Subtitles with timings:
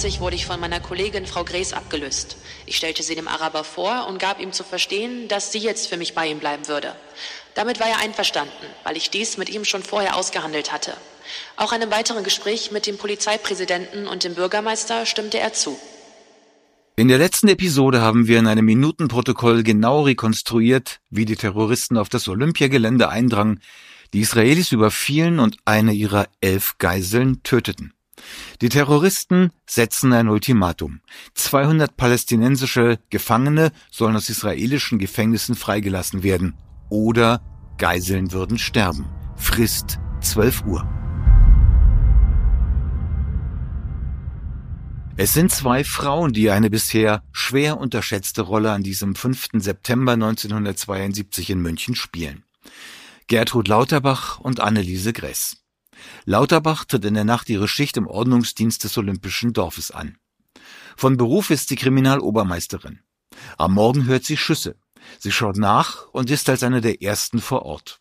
[0.00, 2.38] 1992 wurde ich von meiner Kollegin Frau Grace abgelöst.
[2.64, 5.98] Ich stellte sie dem Araber vor und gab ihm zu verstehen, dass sie jetzt für
[5.98, 6.94] mich bei ihm bleiben würde.
[7.54, 10.94] Damit war er einverstanden, weil ich dies mit ihm schon vorher ausgehandelt hatte.
[11.56, 15.78] Auch einem weiteren Gespräch mit dem Polizeipräsidenten und dem Bürgermeister stimmte er zu.
[16.96, 22.08] In der letzten Episode haben wir in einem Minutenprotokoll genau rekonstruiert, wie die Terroristen auf
[22.08, 23.60] das Olympiagelände eindrangen,
[24.14, 27.92] die Israelis überfielen und eine ihrer elf Geiseln töteten.
[28.60, 31.00] Die Terroristen setzen ein Ultimatum.
[31.34, 36.54] 200 palästinensische Gefangene sollen aus israelischen Gefängnissen freigelassen werden.
[36.88, 37.42] Oder
[37.78, 39.08] Geiseln würden sterben.
[39.36, 40.88] Frist 12 Uhr.
[45.16, 49.48] Es sind zwei Frauen, die eine bisher schwer unterschätzte Rolle an diesem 5.
[49.54, 52.44] September 1972 in München spielen.
[53.26, 55.59] Gertrud Lauterbach und Anneliese Gress.
[56.24, 60.18] Lauterbach tritt in der Nacht ihre Schicht im Ordnungsdienst des Olympischen Dorfes an.
[60.96, 63.00] Von Beruf ist sie Kriminalobermeisterin.
[63.56, 64.76] Am Morgen hört sie Schüsse.
[65.18, 68.00] Sie schaut nach und ist als eine der ersten vor Ort.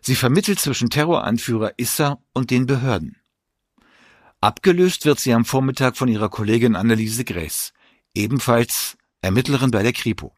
[0.00, 3.20] Sie vermittelt zwischen Terroranführer Issa und den Behörden.
[4.40, 7.74] Abgelöst wird sie am Vormittag von ihrer Kollegin Anneliese Gräß,
[8.14, 10.34] ebenfalls Ermittlerin bei der Kripo.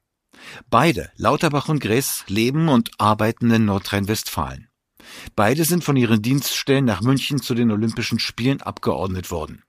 [0.69, 4.72] Beide, Lauterbach und Gräß, leben und arbeiten in Nordrhein-Westfalen.
[5.37, 9.63] Beide sind von ihren Dienststellen nach München zu den Olympischen Spielen abgeordnet worden.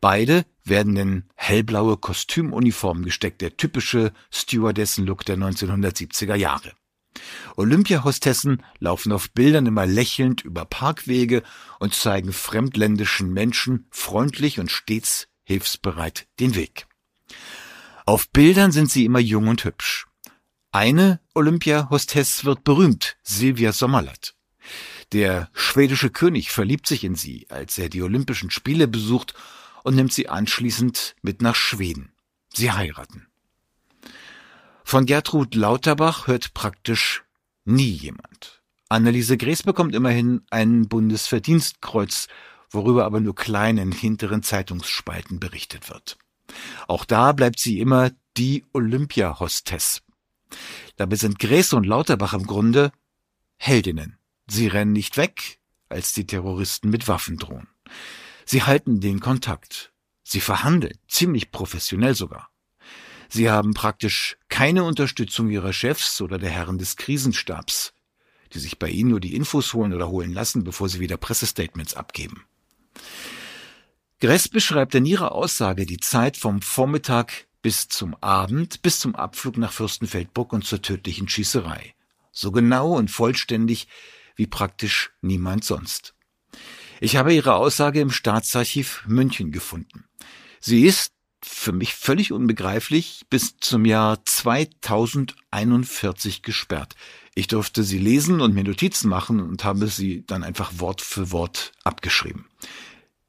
[0.00, 6.72] Beide werden in hellblaue Kostümuniformen gesteckt, der typische Stewardessen-Look der 1970er Jahre.
[7.56, 11.42] Olympiahostessen laufen auf Bildern immer lächelnd über Parkwege
[11.80, 16.86] und zeigen fremdländischen Menschen freundlich und stets hilfsbereit den Weg.
[18.04, 20.06] Auf Bildern sind sie immer jung und hübsch.
[20.70, 24.35] Eine Olympiahostess wird berühmt, Silvia Sommerlath.
[25.12, 29.34] Der schwedische König verliebt sich in sie, als er die Olympischen Spiele besucht
[29.84, 32.12] und nimmt sie anschließend mit nach Schweden.
[32.52, 33.28] Sie heiraten.
[34.82, 37.24] Von Gertrud Lauterbach hört praktisch
[37.64, 38.62] nie jemand.
[38.88, 42.28] Anneliese Gräß bekommt immerhin ein Bundesverdienstkreuz,
[42.70, 46.18] worüber aber nur klein in hinteren Zeitungsspalten berichtet wird.
[46.86, 50.02] Auch da bleibt sie immer die Olympia-Hostess.
[50.96, 52.92] Dabei sind Gräß und Lauterbach im Grunde
[53.56, 54.18] Heldinnen.
[54.46, 55.58] Sie rennen nicht weg,
[55.88, 57.68] als die Terroristen mit Waffen drohen.
[58.44, 59.92] Sie halten den Kontakt.
[60.22, 62.50] Sie verhandeln, ziemlich professionell sogar.
[63.28, 67.92] Sie haben praktisch keine Unterstützung ihrer Chefs oder der Herren des Krisenstabs,
[68.52, 71.94] die sich bei ihnen nur die Infos holen oder holen lassen, bevor sie wieder Pressestatements
[71.94, 72.44] abgeben.
[74.20, 79.58] Gress beschreibt in ihrer Aussage die Zeit vom Vormittag bis zum Abend, bis zum Abflug
[79.58, 81.94] nach Fürstenfeldbruck und zur tödlichen Schießerei.
[82.32, 83.88] So genau und vollständig
[84.36, 86.14] wie praktisch niemand sonst.
[87.00, 90.04] Ich habe ihre Aussage im Staatsarchiv München gefunden.
[90.60, 96.94] Sie ist für mich völlig unbegreiflich, bis zum Jahr 2041 gesperrt.
[97.34, 101.32] Ich durfte sie lesen und mir Notizen machen und habe sie dann einfach Wort für
[101.32, 102.46] Wort abgeschrieben.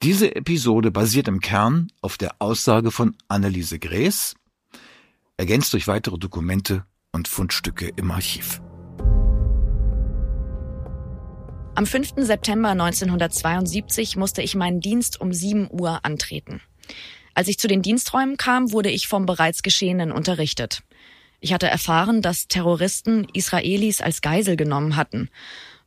[0.03, 4.35] Diese Episode basiert im Kern auf der Aussage von Anneliese Gräß,
[5.37, 8.61] ergänzt durch weitere Dokumente und Fundstücke im Archiv.
[11.77, 12.13] Am 5.
[12.25, 16.59] September 1972 musste ich meinen Dienst um 7 Uhr antreten.
[17.35, 20.81] Als ich zu den Diensträumen kam, wurde ich vom bereits Geschehenen unterrichtet.
[21.39, 25.29] Ich hatte erfahren, dass Terroristen Israelis als Geisel genommen hatten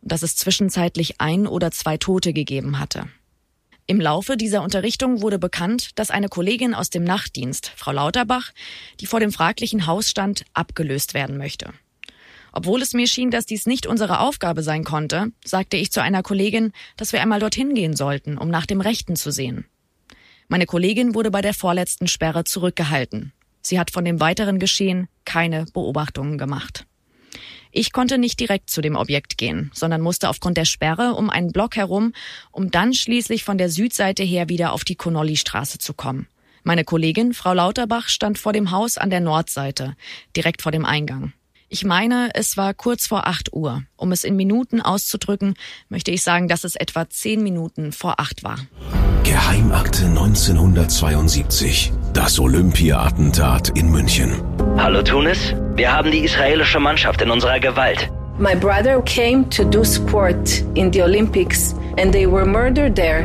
[0.02, 3.08] und dass es zwischenzeitlich ein oder zwei Tote gegeben hatte.
[3.88, 8.52] Im Laufe dieser Unterrichtung wurde bekannt, dass eine Kollegin aus dem Nachtdienst, Frau Lauterbach,
[9.00, 11.72] die vor dem fraglichen Haus stand, abgelöst werden möchte.
[12.52, 16.22] Obwohl es mir schien, dass dies nicht unsere Aufgabe sein konnte, sagte ich zu einer
[16.22, 19.66] Kollegin, dass wir einmal dorthin gehen sollten, um nach dem Rechten zu sehen.
[20.48, 23.32] Meine Kollegin wurde bei der vorletzten Sperre zurückgehalten.
[23.62, 26.86] Sie hat von dem weiteren Geschehen keine Beobachtungen gemacht.
[27.72, 31.52] Ich konnte nicht direkt zu dem Objekt gehen, sondern musste aufgrund der Sperre um einen
[31.52, 32.12] Block herum,
[32.50, 36.26] um dann schließlich von der Südseite her wieder auf die Connolly-Straße zu kommen.
[36.64, 39.94] Meine Kollegin, Frau Lauterbach, stand vor dem Haus an der Nordseite,
[40.36, 41.32] direkt vor dem Eingang.
[41.72, 43.84] Ich meine, es war kurz vor acht Uhr.
[43.94, 45.54] Um es in Minuten auszudrücken,
[45.88, 48.56] möchte ich sagen, dass es etwa zehn Minuten vor acht war.
[49.22, 51.92] Geheimakte 1972.
[52.12, 54.42] Das Olympia-Attentat in München.
[54.78, 58.10] Hallo Tunis, wir haben die israelische Mannschaft in unserer Gewalt.
[58.36, 63.24] My brother came to do sport in the Olympics and they were murdered there.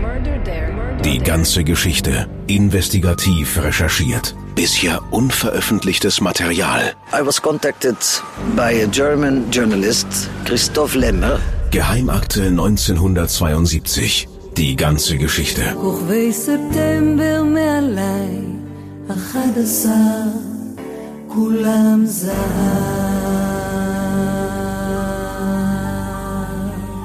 [1.03, 4.35] Die ganze Geschichte investigativ recherchiert.
[4.55, 6.93] Bisher unveröffentlichtes Material.
[7.11, 7.97] I was contacted
[8.55, 10.07] by a German journalist,
[10.45, 11.39] Christoph Lemmer.
[11.71, 14.27] Geheimakte 1972.
[14.57, 15.61] Die ganze Geschichte.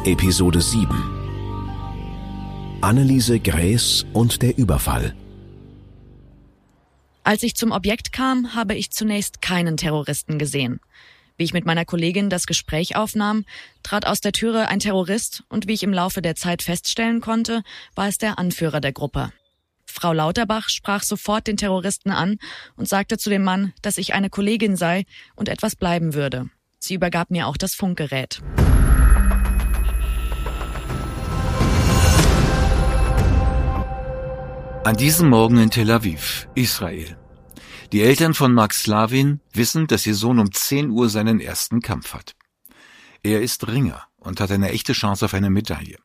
[0.04, 0.88] Episode 7
[2.80, 5.14] Anneliese Gräß und der Überfall.
[7.22, 10.80] Als ich zum Objekt kam, habe ich zunächst keinen Terroristen gesehen.
[11.36, 13.44] Wie ich mit meiner Kollegin das Gespräch aufnahm,
[13.82, 17.62] trat aus der Türe ein Terrorist und wie ich im Laufe der Zeit feststellen konnte,
[17.94, 19.32] war es der Anführer der Gruppe.
[19.86, 22.38] Frau Lauterbach sprach sofort den Terroristen an
[22.76, 26.48] und sagte zu dem Mann, dass ich eine Kollegin sei und etwas bleiben würde.
[26.78, 28.40] Sie übergab mir auch das Funkgerät.
[34.82, 37.18] An diesem Morgen in Tel Aviv, Israel.
[37.92, 42.14] Die Eltern von Max Slavin wissen, dass ihr Sohn um 10 Uhr seinen ersten Kampf
[42.14, 42.34] hat.
[43.22, 45.98] Er ist Ringer und hat eine echte Chance auf eine Medaille.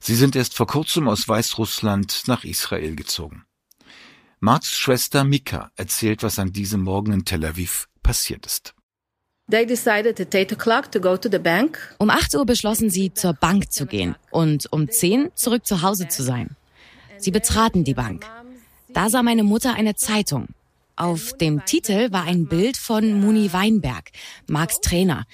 [0.00, 3.44] Sie sind erst vor kurzem aus Weißrussland nach Israel gezogen.
[4.40, 8.74] Marks Schwester Mika erzählt, was an diesem Morgen in Tel Aviv passiert ist.
[11.98, 16.08] Um 8 Uhr beschlossen sie, zur Bank zu gehen und um 10 zurück zu Hause
[16.08, 16.56] zu sein.
[17.18, 18.26] Sie betraten die Bank.
[18.88, 20.48] Da sah meine Mutter eine Zeitung.
[20.96, 24.10] Auf dem Titel war ein Bild von Muni Weinberg,
[24.48, 25.26] Marks Trainer.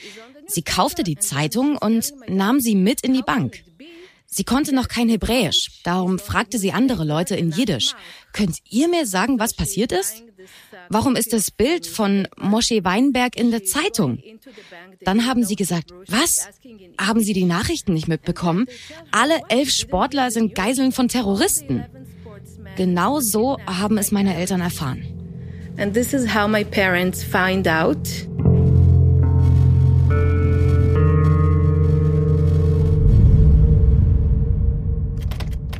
[0.46, 3.64] Sie kaufte die Zeitung und nahm sie mit in die Bank.
[4.36, 7.94] Sie konnte noch kein Hebräisch, darum fragte sie andere Leute in Jiddisch.
[8.32, 10.24] Könnt ihr mir sagen, was passiert ist?
[10.88, 14.18] Warum ist das Bild von Moshe Weinberg in der Zeitung?
[15.02, 16.48] Dann haben sie gesagt, was?
[17.00, 18.66] Haben sie die Nachrichten nicht mitbekommen?
[19.12, 21.84] Alle elf Sportler sind Geiseln von Terroristen.
[22.74, 25.06] Genau so haben es meine Eltern erfahren.
[25.78, 28.00] And this is how my parents find out.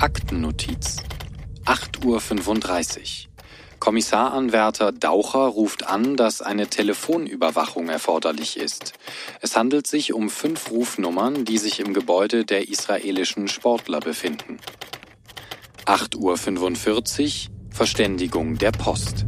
[0.00, 0.96] Aktennotiz.
[1.64, 3.30] 8.35 Uhr.
[3.78, 8.94] Kommissaranwärter Daucher ruft an, dass eine Telefonüberwachung erforderlich ist.
[9.40, 14.58] Es handelt sich um fünf Rufnummern, die sich im Gebäude der israelischen Sportler befinden.
[15.86, 19.24] 8.45 Uhr Verständigung der Post.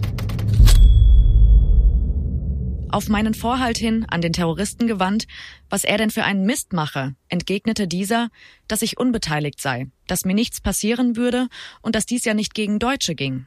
[2.97, 5.27] Auf meinen Vorhalt hin, an den Terroristen gewandt,
[5.69, 8.31] was er denn für einen Mist mache, entgegnete dieser,
[8.69, 11.49] dass ich unbeteiligt sei, dass mir nichts passieren würde
[11.83, 13.45] und dass dies ja nicht gegen Deutsche ging.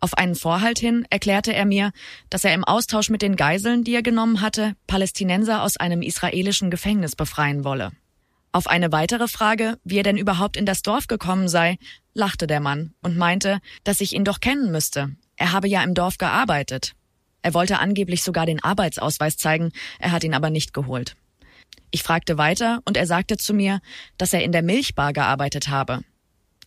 [0.00, 1.92] Auf einen Vorhalt hin erklärte er mir,
[2.30, 6.68] dass er im Austausch mit den Geiseln, die er genommen hatte, Palästinenser aus einem israelischen
[6.68, 7.92] Gefängnis befreien wolle.
[8.50, 11.78] Auf eine weitere Frage, wie er denn überhaupt in das Dorf gekommen sei,
[12.12, 15.14] lachte der Mann und meinte, dass ich ihn doch kennen müsste.
[15.36, 16.96] Er habe ja im Dorf gearbeitet.
[17.42, 21.16] Er wollte angeblich sogar den Arbeitsausweis zeigen, er hat ihn aber nicht geholt.
[21.90, 23.80] Ich fragte weiter und er sagte zu mir,
[24.18, 26.02] dass er in der Milchbar gearbeitet habe.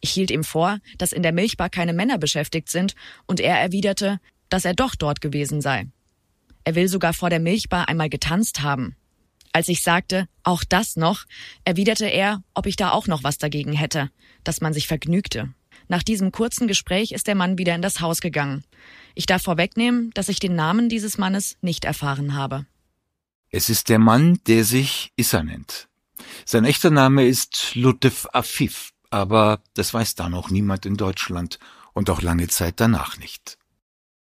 [0.01, 2.93] Ich hielt ihm vor, dass in der Milchbar keine Männer beschäftigt sind,
[3.25, 5.87] und er erwiderte, dass er doch dort gewesen sei.
[6.65, 8.97] Er will sogar vor der Milchbar einmal getanzt haben.
[9.53, 11.23] Als ich sagte, auch das noch,
[11.63, 14.09] erwiderte er, ob ich da auch noch was dagegen hätte,
[14.43, 15.53] dass man sich vergnügte.
[15.87, 18.63] Nach diesem kurzen Gespräch ist der Mann wieder in das Haus gegangen.
[19.15, 22.65] Ich darf vorwegnehmen, dass ich den Namen dieses Mannes nicht erfahren habe.
[23.49, 25.87] Es ist der Mann, der sich Issa nennt.
[26.45, 31.59] Sein echter Name ist Lutef Afif aber das weiß da noch niemand in Deutschland
[31.93, 33.59] und auch lange Zeit danach nicht.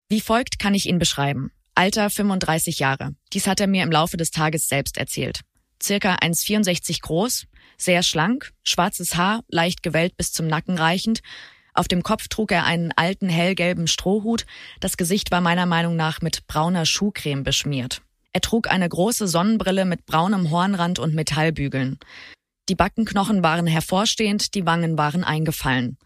[0.09, 1.53] Wie folgt kann ich ihn beschreiben.
[1.77, 3.15] Alter 35 Jahre.
[3.33, 5.43] Dies hat er mir im Laufe des Tages selbst erzählt.
[5.81, 7.47] Circa 1,64 groß,
[7.77, 11.21] sehr schlank, schwarzes Haar, leicht gewellt bis zum Nacken reichend.
[11.75, 14.45] Auf dem Kopf trug er einen alten hellgelben Strohhut.
[14.81, 18.03] Das Gesicht war meiner Meinung nach mit brauner Schuhcreme beschmiert.
[18.33, 21.99] Er trug eine große Sonnenbrille mit braunem Hornrand und Metallbügeln.
[22.69, 25.99] Die Backenknochen waren hervorstehend, die Wangen waren eingefallen.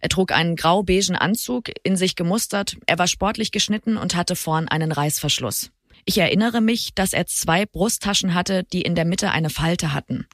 [0.00, 4.66] Er trug einen grau-beigen Anzug, in sich gemustert, er war sportlich geschnitten und hatte vorn
[4.66, 5.70] einen Reißverschluss.
[6.06, 10.26] Ich erinnere mich, dass er zwei Brusttaschen hatte, die in der Mitte eine Falte hatten.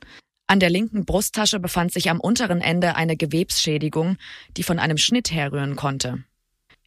[0.48, 4.16] An der linken Brusttasche befand sich am unteren Ende eine Gewebsschädigung,
[4.56, 6.22] die von einem Schnitt herrühren konnte.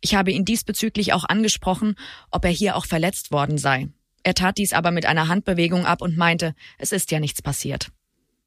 [0.01, 1.95] Ich habe ihn diesbezüglich auch angesprochen,
[2.31, 3.89] ob er hier auch verletzt worden sei.
[4.23, 7.91] Er tat dies aber mit einer Handbewegung ab und meinte, es ist ja nichts passiert.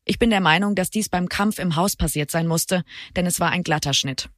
[0.04, 2.82] Ich bin der Meinung, dass dies beim Kampf im Haus passiert sein musste,
[3.14, 4.30] denn es war ein glatter Schnitt.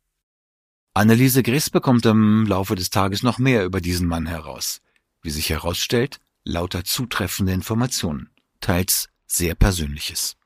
[0.92, 4.80] Anneliese Griss bekommt im Laufe des Tages noch mehr über diesen Mann heraus.
[5.22, 10.36] Wie sich herausstellt, lauter zutreffende Informationen, teils sehr Persönliches.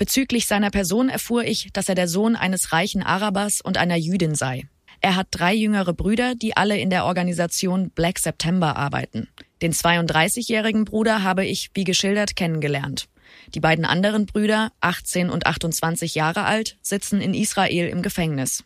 [0.00, 4.34] Bezüglich seiner Person erfuhr ich, dass er der Sohn eines reichen Arabers und einer Jüdin
[4.34, 4.66] sei.
[5.02, 9.28] Er hat drei jüngere Brüder, die alle in der Organisation Black September arbeiten.
[9.60, 13.10] Den 32-jährigen Bruder habe ich, wie geschildert, kennengelernt.
[13.54, 18.64] Die beiden anderen Brüder, 18 und 28 Jahre alt, sitzen in Israel im Gefängnis.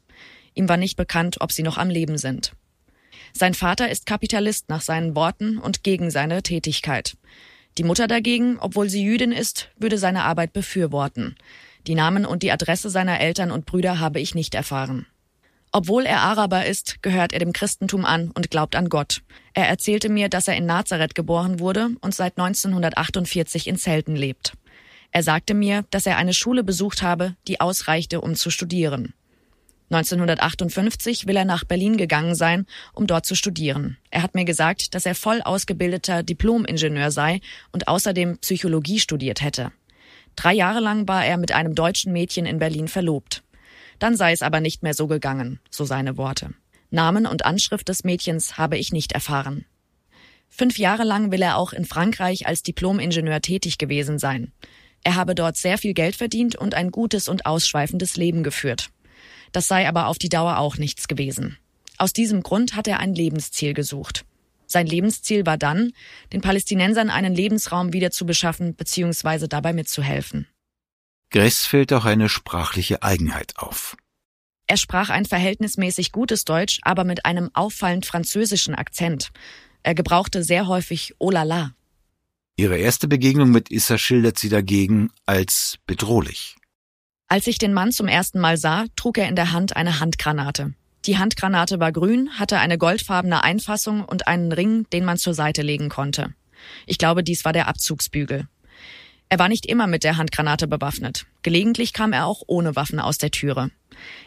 [0.54, 2.52] Ihm war nicht bekannt, ob sie noch am Leben sind.
[3.32, 7.16] Sein Vater ist Kapitalist nach seinen Worten und gegen seine Tätigkeit.
[7.76, 11.34] Die Mutter dagegen, obwohl sie Jüdin ist, würde seine Arbeit befürworten.
[11.86, 15.06] Die Namen und die Adresse seiner Eltern und Brüder habe ich nicht erfahren.
[15.72, 19.22] Obwohl er Araber ist, gehört er dem Christentum an und glaubt an Gott.
[19.54, 24.52] Er erzählte mir, dass er in Nazareth geboren wurde und seit 1948 in Zelten lebt.
[25.10, 29.14] Er sagte mir, dass er eine Schule besucht habe, die ausreichte, um zu studieren.
[29.90, 33.98] 1958 will er nach Berlin gegangen sein, um dort zu studieren.
[34.10, 39.72] Er hat mir gesagt, dass er voll ausgebildeter Diplom-Ingenieur sei und außerdem Psychologie studiert hätte.
[40.36, 43.42] Drei Jahre lang war er mit einem deutschen Mädchen in Berlin verlobt.
[43.98, 46.54] Dann sei es aber nicht mehr so gegangen, so seine Worte.
[46.90, 49.64] Namen und Anschrift des Mädchens habe ich nicht erfahren.
[50.48, 54.52] Fünf Jahre lang will er auch in Frankreich als Diplom-Ingenieur tätig gewesen sein.
[55.02, 58.90] Er habe dort sehr viel Geld verdient und ein gutes und ausschweifendes Leben geführt.
[59.54, 61.56] Das sei aber auf die Dauer auch nichts gewesen.
[61.96, 64.24] Aus diesem Grund hat er ein Lebensziel gesucht.
[64.66, 65.92] Sein Lebensziel war dann,
[66.32, 69.46] den Palästinensern einen Lebensraum wieder zu beschaffen bzw.
[69.46, 70.48] dabei mitzuhelfen.
[71.30, 73.96] Gress fällt auch eine sprachliche Eigenheit auf.
[74.66, 79.30] Er sprach ein verhältnismäßig gutes Deutsch, aber mit einem auffallend französischen Akzent.
[79.84, 81.74] Er gebrauchte sehr häufig Oh la la.
[82.56, 86.56] Ihre erste Begegnung mit Issa schildert sie dagegen als bedrohlich.
[87.28, 90.74] Als ich den Mann zum ersten Mal sah, trug er in der Hand eine Handgranate.
[91.06, 95.62] Die Handgranate war grün, hatte eine goldfarbene Einfassung und einen Ring, den man zur Seite
[95.62, 96.34] legen konnte.
[96.86, 98.46] Ich glaube, dies war der Abzugsbügel.
[99.28, 101.26] Er war nicht immer mit der Handgranate bewaffnet.
[101.42, 103.70] Gelegentlich kam er auch ohne Waffen aus der Türe.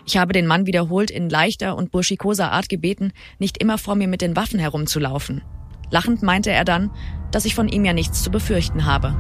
[0.06, 4.08] Ich habe den Mann wiederholt in leichter und burschikoser Art gebeten, nicht immer vor mir
[4.08, 5.44] mit den Waffen herumzulaufen.
[5.92, 6.92] Lachend meinte er dann,
[7.32, 9.16] dass ich von ihm ja nichts zu befürchten habe.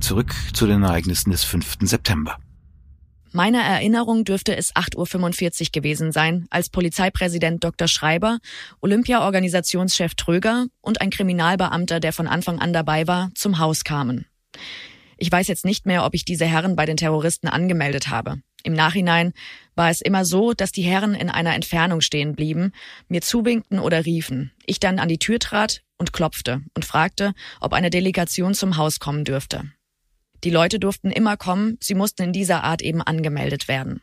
[0.00, 1.78] Zurück zu den Ereignissen des 5.
[1.82, 2.38] September.
[3.32, 7.86] Meiner Erinnerung dürfte es 8.45 Uhr gewesen sein, als Polizeipräsident Dr.
[7.86, 8.38] Schreiber,
[8.80, 14.24] Olympia-Organisationschef Tröger und ein Kriminalbeamter, der von Anfang an dabei war, zum Haus kamen.
[15.18, 18.40] Ich weiß jetzt nicht mehr, ob ich diese Herren bei den Terroristen angemeldet habe.
[18.62, 19.32] Im Nachhinein
[19.74, 22.72] war es immer so, dass die Herren in einer Entfernung stehen blieben,
[23.08, 24.52] mir zuwinkten oder riefen.
[24.64, 29.00] Ich dann an die Tür trat und klopfte und fragte, ob eine Delegation zum Haus
[29.00, 29.70] kommen dürfte.
[30.44, 34.00] Die Leute durften immer kommen, sie mussten in dieser Art eben angemeldet werden.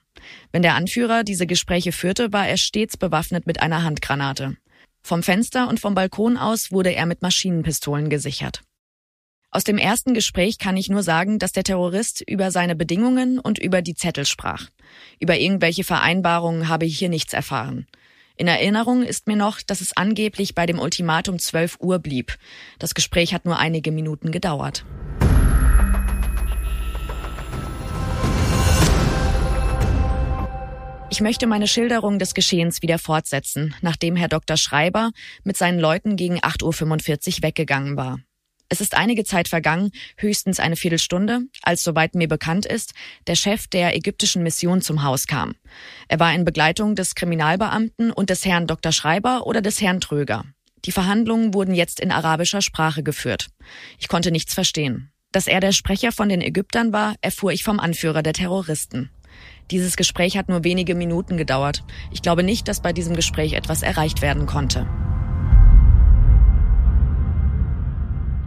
[0.52, 4.58] Wenn der Anführer diese Gespräche führte, war er stets bewaffnet mit einer Handgranate.
[5.02, 8.62] Vom Fenster und vom Balkon aus wurde er mit Maschinenpistolen gesichert.
[9.52, 13.58] Aus dem ersten Gespräch kann ich nur sagen, dass der Terrorist über seine Bedingungen und
[13.58, 14.70] über die Zettel sprach.
[15.20, 17.88] Über irgendwelche Vereinbarungen habe ich hier nichts erfahren.
[18.36, 22.36] In Erinnerung ist mir noch, dass es angeblich bei dem Ultimatum 12 Uhr blieb.
[22.80, 24.84] Das Gespräch hat nur einige Minuten gedauert.
[31.12, 34.58] Ich möchte meine Schilderung des Geschehens wieder fortsetzen, nachdem Herr Dr.
[34.58, 35.12] Schreiber
[35.44, 38.20] mit seinen Leuten gegen 8.45 Uhr weggegangen war.
[38.68, 42.94] Es ist einige Zeit vergangen, höchstens eine Viertelstunde, als soweit mir bekannt ist,
[43.28, 45.54] der Chef der ägyptischen Mission zum Haus kam.
[46.08, 48.92] Er war in Begleitung des Kriminalbeamten und des Herrn Dr.
[48.92, 50.46] Schreiber oder des Herrn Tröger.
[50.86, 53.48] Die Verhandlungen wurden jetzt in arabischer Sprache geführt.
[54.00, 55.12] Ich konnte nichts verstehen.
[55.32, 59.12] Dass er der Sprecher von den Ägyptern war, erfuhr ich vom Anführer der Terroristen.
[59.72, 61.84] Dieses Gespräch hat nur wenige Minuten gedauert.
[62.12, 64.88] Ich glaube nicht, dass bei diesem Gespräch etwas erreicht werden konnte.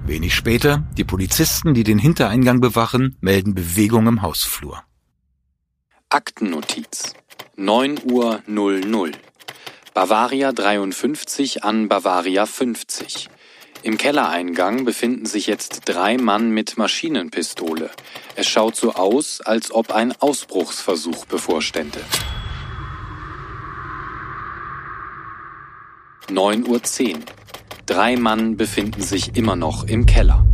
[0.06, 4.82] Wenig später, die Polizisten, die den Hintereingang bewachen, melden Bewegung im Hausflur.
[6.08, 7.12] Aktennotiz
[7.56, 9.12] 9 Uhr 00
[9.92, 13.28] Bavaria 53 an Bavaria 50
[13.82, 17.90] im Kellereingang befinden sich jetzt drei Mann mit Maschinenpistole.
[18.34, 22.00] Es schaut so aus, als ob ein Ausbruchsversuch bevorstände.
[26.28, 27.20] 9.10 Uhr.
[27.86, 30.44] Drei Mann befinden sich immer noch im Keller.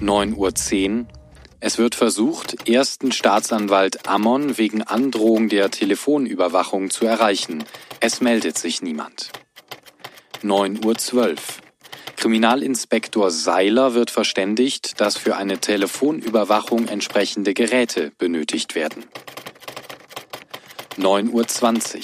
[0.00, 1.06] 9.10 Uhr.
[1.60, 7.62] Es wird versucht, ersten Staatsanwalt Ammon wegen Androhung der Telefonüberwachung zu erreichen.
[8.00, 9.30] Es meldet sich niemand.
[10.42, 11.34] 9.12 Uhr.
[12.16, 19.04] Kriminalinspektor Seiler wird verständigt, dass für eine Telefonüberwachung entsprechende Geräte benötigt werden.
[20.98, 22.02] 9.20 Uhr.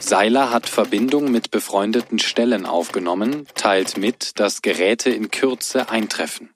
[0.00, 6.50] Seiler hat Verbindung mit befreundeten Stellen aufgenommen, teilt mit, dass Geräte in Kürze eintreffen.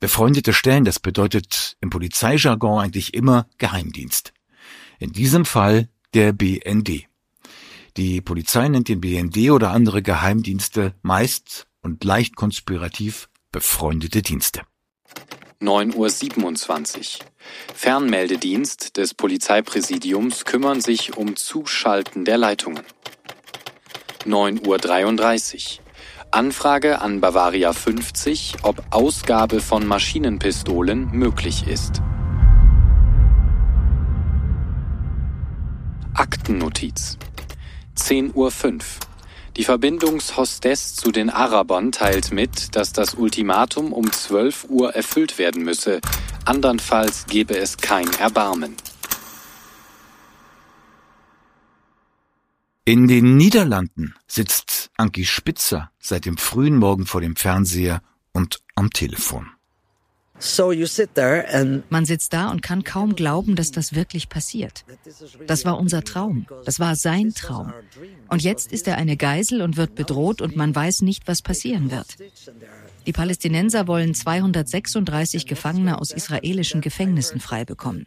[0.00, 4.32] Befreundete Stellen, das bedeutet im Polizeijargon eigentlich immer Geheimdienst.
[4.98, 7.07] In diesem Fall der BND.
[7.96, 14.62] Die Polizei nennt den BND oder andere Geheimdienste meist und leicht konspirativ befreundete Dienste.
[15.60, 17.26] 9.27 Uhr.
[17.74, 22.84] Fernmeldedienst des Polizeipräsidiums kümmern sich um Zuschalten der Leitungen.
[24.24, 25.84] 9.33 Uhr.
[26.30, 32.02] Anfrage an Bavaria 50, ob Ausgabe von Maschinenpistolen möglich ist.
[36.12, 37.16] Aktennotiz.
[37.98, 38.78] 10.05 Uhr.
[39.56, 45.64] Die Verbindungshostess zu den Arabern teilt mit, dass das Ultimatum um 12 Uhr erfüllt werden
[45.64, 46.00] müsse,
[46.44, 48.76] andernfalls gebe es kein Erbarmen.
[52.84, 58.00] In den Niederlanden sitzt Anki Spitzer seit dem frühen Morgen vor dem Fernseher
[58.32, 59.50] und am Telefon.
[61.90, 64.84] Man sitzt da und kann kaum glauben, dass das wirklich passiert.
[65.46, 66.46] Das war unser Traum.
[66.64, 67.72] Das war sein Traum.
[68.28, 71.90] Und jetzt ist er eine Geisel und wird bedroht und man weiß nicht, was passieren
[71.90, 72.16] wird.
[73.06, 78.06] Die Palästinenser wollen 236 Gefangene aus israelischen Gefängnissen freibekommen.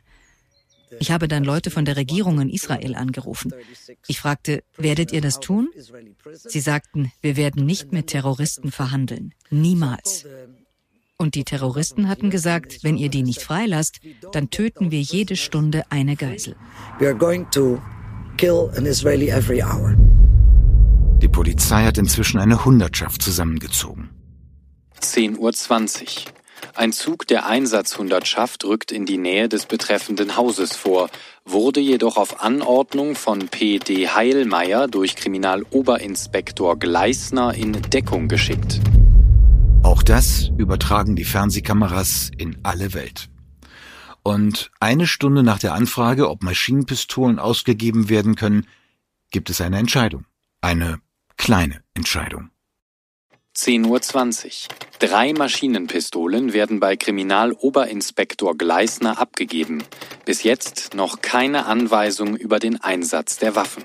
[1.00, 3.54] Ich habe dann Leute von der Regierung in Israel angerufen.
[4.08, 5.70] Ich fragte, werdet ihr das tun?
[6.34, 9.34] Sie sagten, wir werden nicht mit Terroristen verhandeln.
[9.50, 10.26] Niemals.
[11.22, 14.00] Und die Terroristen hatten gesagt, wenn ihr die nicht freilasst,
[14.32, 16.56] dann töten wir jede Stunde eine Geisel.
[21.22, 24.10] Die Polizei hat inzwischen eine Hundertschaft zusammengezogen.
[25.00, 26.34] 10.20 Uhr.
[26.74, 31.12] Ein Zug der Einsatzhundertschaft rückt in die Nähe des betreffenden Hauses vor,
[31.46, 38.82] wurde jedoch auf Anordnung von PD Heilmeier durch Kriminaloberinspektor Gleisner in Deckung geschickt.
[39.84, 43.30] Auch das übertragen die Fernsehkameras in alle Welt.
[44.24, 48.68] Und eine Stunde nach der Anfrage, ob Maschinenpistolen ausgegeben werden können,
[49.32, 50.26] gibt es eine Entscheidung.
[50.62, 51.00] Eine
[51.38, 52.52] kleine Entscheidung.
[53.58, 54.76] 10.20 Uhr.
[55.00, 59.84] Drei Maschinenpistolen werden bei Kriminaloberinspektor Gleisner abgegeben.
[60.26, 63.84] Bis jetzt noch keine Anweisung über den Einsatz der Waffen.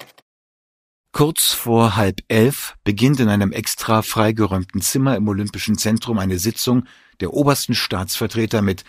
[1.16, 6.84] Kurz vor halb elf beginnt in einem extra freigeräumten Zimmer im Olympischen Zentrum eine Sitzung
[7.20, 8.84] der obersten Staatsvertreter mit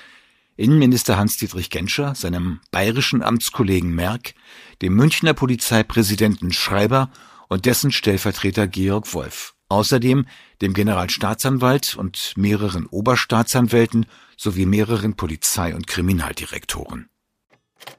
[0.58, 4.34] Innenminister Hans-Dietrich Genscher, seinem bayerischen Amtskollegen Merck,
[4.82, 7.12] dem Münchner Polizeipräsidenten Schreiber
[7.48, 9.54] und dessen Stellvertreter Georg Wolf.
[9.70, 10.26] Außerdem
[10.62, 17.08] dem Generalstaatsanwalt und mehreren Oberstaatsanwälten sowie mehreren Polizei- und Kriminaldirektoren.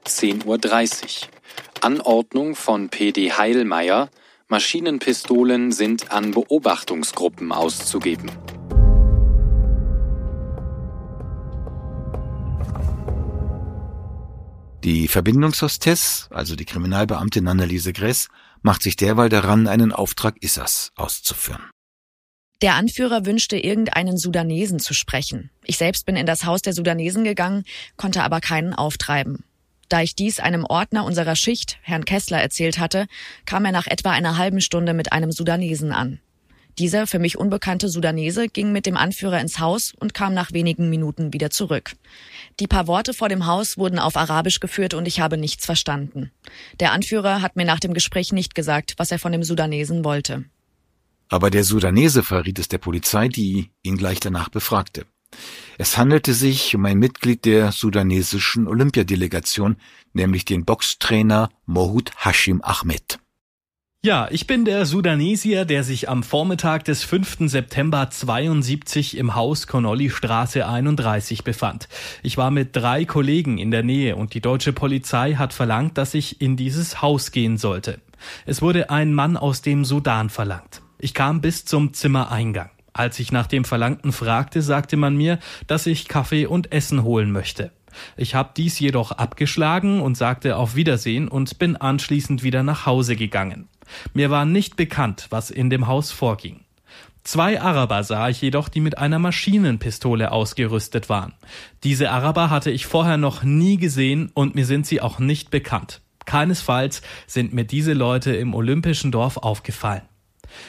[0.05, 1.38] 10.30 Uhr.
[1.81, 4.09] Anordnung von PD Heilmeier,
[4.47, 8.31] Maschinenpistolen sind an Beobachtungsgruppen auszugeben.
[14.83, 18.29] Die Verbindungshostess, also die Kriminalbeamtin Anneliese Gress,
[18.61, 21.69] macht sich derweil daran, einen Auftrag Issas auszuführen.
[22.61, 25.49] Der Anführer wünschte, irgendeinen Sudanesen zu sprechen.
[25.63, 27.63] Ich selbst bin in das Haus der Sudanesen gegangen,
[27.95, 29.43] konnte aber keinen auftreiben.
[29.89, 33.07] Da ich dies einem Ordner unserer Schicht, Herrn Kessler, erzählt hatte,
[33.45, 36.19] kam er nach etwa einer halben Stunde mit einem Sudanesen an.
[36.77, 40.89] Dieser für mich unbekannte Sudanese ging mit dem Anführer ins Haus und kam nach wenigen
[40.89, 41.91] Minuten wieder zurück.
[42.59, 46.31] Die paar Worte vor dem Haus wurden auf Arabisch geführt und ich habe nichts verstanden.
[46.79, 50.45] Der Anführer hat mir nach dem Gespräch nicht gesagt, was er von dem Sudanesen wollte.
[51.27, 55.05] Aber der Sudanese verriet es der Polizei, die ihn gleich danach befragte.
[55.77, 59.77] Es handelte sich um ein Mitglied der sudanesischen Olympiadelegation,
[60.13, 63.19] nämlich den Boxtrainer Mohud Hashim Ahmed.
[64.01, 67.49] Ja, ich bin der Sudanesier, der sich am Vormittag des 5.
[67.49, 71.89] September 72 im Haus Connolly Straße 31 befand.
[72.23, 76.13] Ich war mit drei Kollegen in der Nähe und die deutsche Polizei hat verlangt, dass
[76.13, 77.99] ich in dieses Haus gehen sollte.
[78.45, 80.81] Es wurde ein Mann aus dem Sudan verlangt.
[80.97, 82.69] Ich kam bis zum Zimmereingang.
[82.99, 87.31] Als ich nach dem Verlangten fragte, sagte man mir, dass ich Kaffee und Essen holen
[87.31, 87.71] möchte.
[88.17, 93.15] Ich habe dies jedoch abgeschlagen und sagte auf Wiedersehen und bin anschließend wieder nach Hause
[93.15, 93.69] gegangen.
[94.13, 96.65] Mir war nicht bekannt, was in dem Haus vorging.
[97.23, 101.31] Zwei Araber sah ich jedoch, die mit einer Maschinenpistole ausgerüstet waren.
[101.85, 106.01] Diese Araber hatte ich vorher noch nie gesehen und mir sind sie auch nicht bekannt.
[106.25, 110.01] Keinesfalls sind mir diese Leute im olympischen Dorf aufgefallen.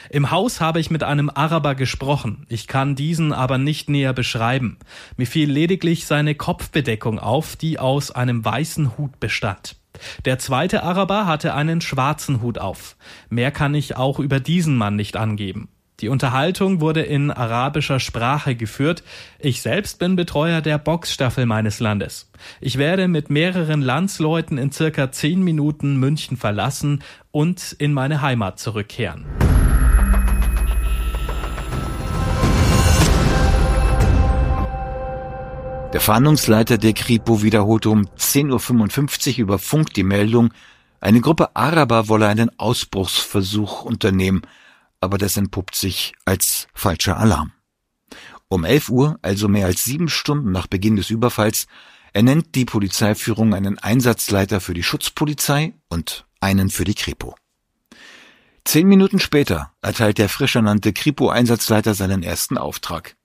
[0.09, 4.77] Im Haus habe ich mit einem Araber gesprochen, ich kann diesen aber nicht näher beschreiben.
[5.17, 9.75] Mir fiel lediglich seine Kopfbedeckung auf, die aus einem weißen Hut bestand.
[10.25, 12.95] Der zweite Araber hatte einen schwarzen Hut auf.
[13.29, 15.69] Mehr kann ich auch über diesen Mann nicht angeben.
[16.01, 19.03] Die Unterhaltung wurde in arabischer Sprache geführt.
[19.37, 22.31] Ich selbst bin Betreuer der Boxstaffel meines Landes.
[22.59, 28.57] Ich werde mit mehreren Landsleuten in circa zehn Minuten München verlassen und in meine Heimat
[28.57, 29.25] zurückkehren.
[35.93, 40.53] Der Fahndungsleiter der Kripo wiederholte um 10.55 Uhr über Funk die Meldung,
[41.01, 44.43] eine Gruppe Araber wolle einen Ausbruchsversuch unternehmen,
[45.01, 47.51] aber das entpuppt sich als falscher Alarm.
[48.47, 51.67] Um 11 Uhr, also mehr als sieben Stunden nach Beginn des Überfalls,
[52.13, 57.35] ernennt die Polizeiführung einen Einsatzleiter für die Schutzpolizei und einen für die Kripo.
[58.63, 63.17] Zehn Minuten später erteilt der frisch ernannte Kripo-Einsatzleiter seinen ersten Auftrag.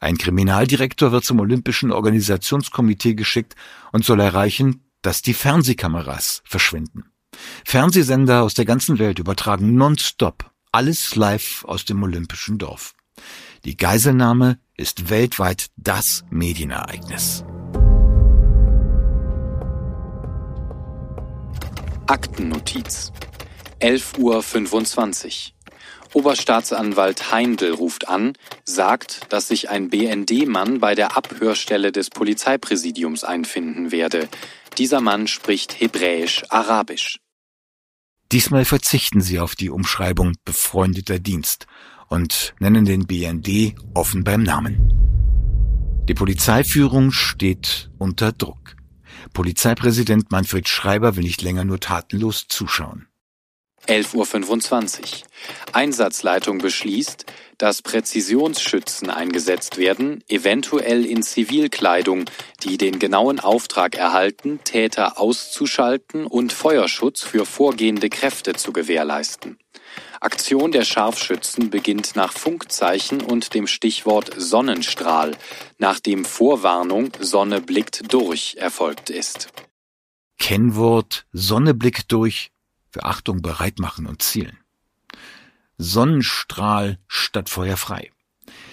[0.00, 3.54] Ein Kriminaldirektor wird zum Olympischen Organisationskomitee geschickt
[3.92, 7.04] und soll erreichen, dass die Fernsehkameras verschwinden.
[7.64, 12.94] Fernsehsender aus der ganzen Welt übertragen nonstop alles live aus dem Olympischen Dorf.
[13.64, 17.44] Die Geiselnahme ist weltweit das Medienereignis.
[22.06, 23.12] Aktennotiz
[23.80, 25.61] 11.25 Uhr.
[26.14, 33.90] Oberstaatsanwalt Heindl ruft an, sagt, dass sich ein BND-Mann bei der Abhörstelle des Polizeipräsidiums einfinden
[33.92, 34.28] werde.
[34.78, 37.18] Dieser Mann spricht Hebräisch-Arabisch.
[38.30, 41.66] Diesmal verzichten sie auf die Umschreibung befreundeter Dienst
[42.08, 44.92] und nennen den BND offen beim Namen.
[46.08, 48.76] Die Polizeiführung steht unter Druck.
[49.32, 53.06] Polizeipräsident Manfred Schreiber will nicht länger nur tatenlos zuschauen.
[53.86, 55.08] 11.25 Uhr.
[55.72, 57.26] Einsatzleitung beschließt,
[57.58, 62.24] dass Präzisionsschützen eingesetzt werden, eventuell in Zivilkleidung,
[62.62, 69.58] die den genauen Auftrag erhalten, Täter auszuschalten und Feuerschutz für vorgehende Kräfte zu gewährleisten.
[70.20, 75.36] Aktion der Scharfschützen beginnt nach Funkzeichen und dem Stichwort Sonnenstrahl,
[75.78, 79.48] nachdem Vorwarnung Sonne blickt durch erfolgt ist.
[80.38, 82.51] Kennwort Sonne blickt durch
[82.92, 84.58] für Achtung bereit machen und zielen.
[85.78, 88.12] Sonnenstrahl statt Feuer frei.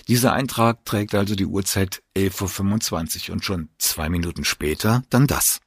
[0.08, 5.62] Dieser Eintrag trägt also die Uhrzeit 11.25 Uhr und schon zwei Minuten später dann das.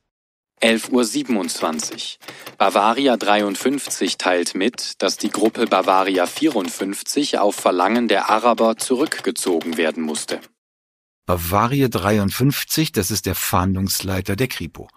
[0.60, 2.54] 11.27 Uhr.
[2.56, 10.04] Bavaria 53 teilt mit, dass die Gruppe Bavaria 54 auf Verlangen der Araber zurückgezogen werden
[10.04, 10.40] musste.
[11.26, 14.88] Bavaria 53, das ist der Fahndungsleiter der Kripo.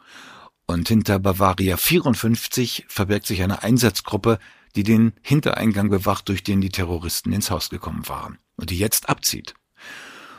[0.68, 4.40] Und hinter Bavaria 54 verbirgt sich eine Einsatzgruppe,
[4.76, 9.10] die den Hintereingang bewacht, durch den die Terroristen ins Haus gekommen waren und die jetzt
[9.10, 9.54] abzieht.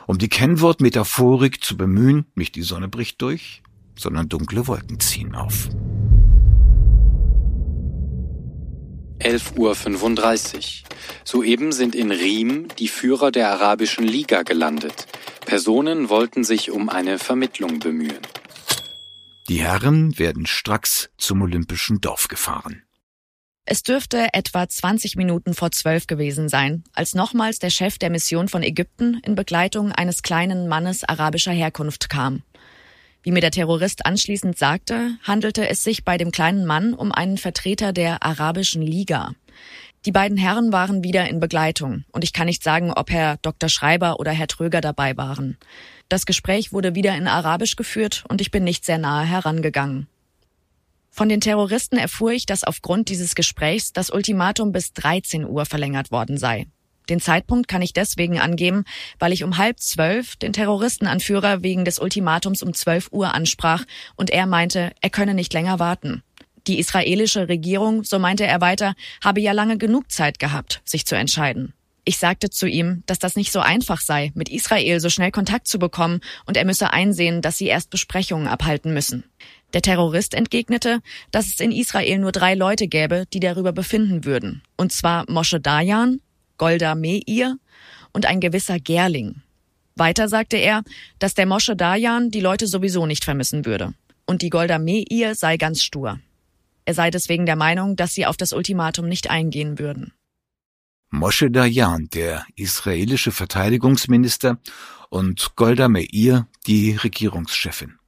[0.06, 3.62] Um die Kennwortmetaphorik zu bemühen, nicht die Sonne bricht durch,
[3.98, 5.68] sondern dunkle Wolken ziehen auf.
[9.20, 10.88] 11.35 Uhr.
[11.24, 15.06] Soeben sind in Riem die Führer der Arabischen Liga gelandet.
[15.46, 18.20] Personen wollten sich um eine Vermittlung bemühen.
[19.48, 22.82] Die Herren werden stracks zum Olympischen Dorf gefahren.
[23.64, 28.48] Es dürfte etwa 20 Minuten vor zwölf gewesen sein, als nochmals der Chef der Mission
[28.48, 32.42] von Ägypten in Begleitung eines kleinen Mannes arabischer Herkunft kam.
[33.22, 37.38] Wie mir der Terrorist anschließend sagte, handelte es sich bei dem kleinen Mann um einen
[37.38, 39.32] Vertreter der Arabischen Liga.
[40.06, 43.68] Die beiden Herren waren wieder in Begleitung, und ich kann nicht sagen, ob Herr Dr.
[43.68, 45.58] Schreiber oder Herr Tröger dabei waren.
[46.08, 50.06] Das Gespräch wurde wieder in Arabisch geführt und ich bin nicht sehr nahe herangegangen.
[51.10, 56.12] Von den Terroristen erfuhr ich, dass aufgrund dieses Gesprächs das Ultimatum bis 13 Uhr verlängert
[56.12, 56.68] worden sei.
[57.08, 58.84] Den Zeitpunkt kann ich deswegen angeben,
[59.18, 64.30] weil ich um halb zwölf den Terroristenanführer wegen des Ultimatums um 12 Uhr ansprach und
[64.30, 66.22] er meinte, er könne nicht länger warten.
[66.66, 71.14] Die israelische Regierung, so meinte er weiter, habe ja lange genug Zeit gehabt, sich zu
[71.14, 71.72] entscheiden.
[72.08, 75.66] Ich sagte zu ihm, dass das nicht so einfach sei, mit Israel so schnell Kontakt
[75.66, 79.24] zu bekommen und er müsse einsehen, dass sie erst Besprechungen abhalten müssen.
[79.72, 81.00] Der Terrorist entgegnete,
[81.32, 84.62] dass es in Israel nur drei Leute gäbe, die darüber befinden würden.
[84.76, 86.20] Und zwar Moshe Dayan,
[86.58, 87.56] Golda Meir
[88.12, 89.42] und ein gewisser Gerling.
[89.96, 90.82] Weiter sagte er,
[91.18, 93.94] dass der Moshe Dayan die Leute sowieso nicht vermissen würde.
[94.26, 96.20] Und die Golda Meir sei ganz stur.
[96.86, 100.12] Er sei deswegen der Meinung, dass sie auf das Ultimatum nicht eingehen würden.
[101.10, 104.58] Moshe Dayan, der israelische Verteidigungsminister,
[105.08, 107.98] und Golda Meir, die Regierungschefin.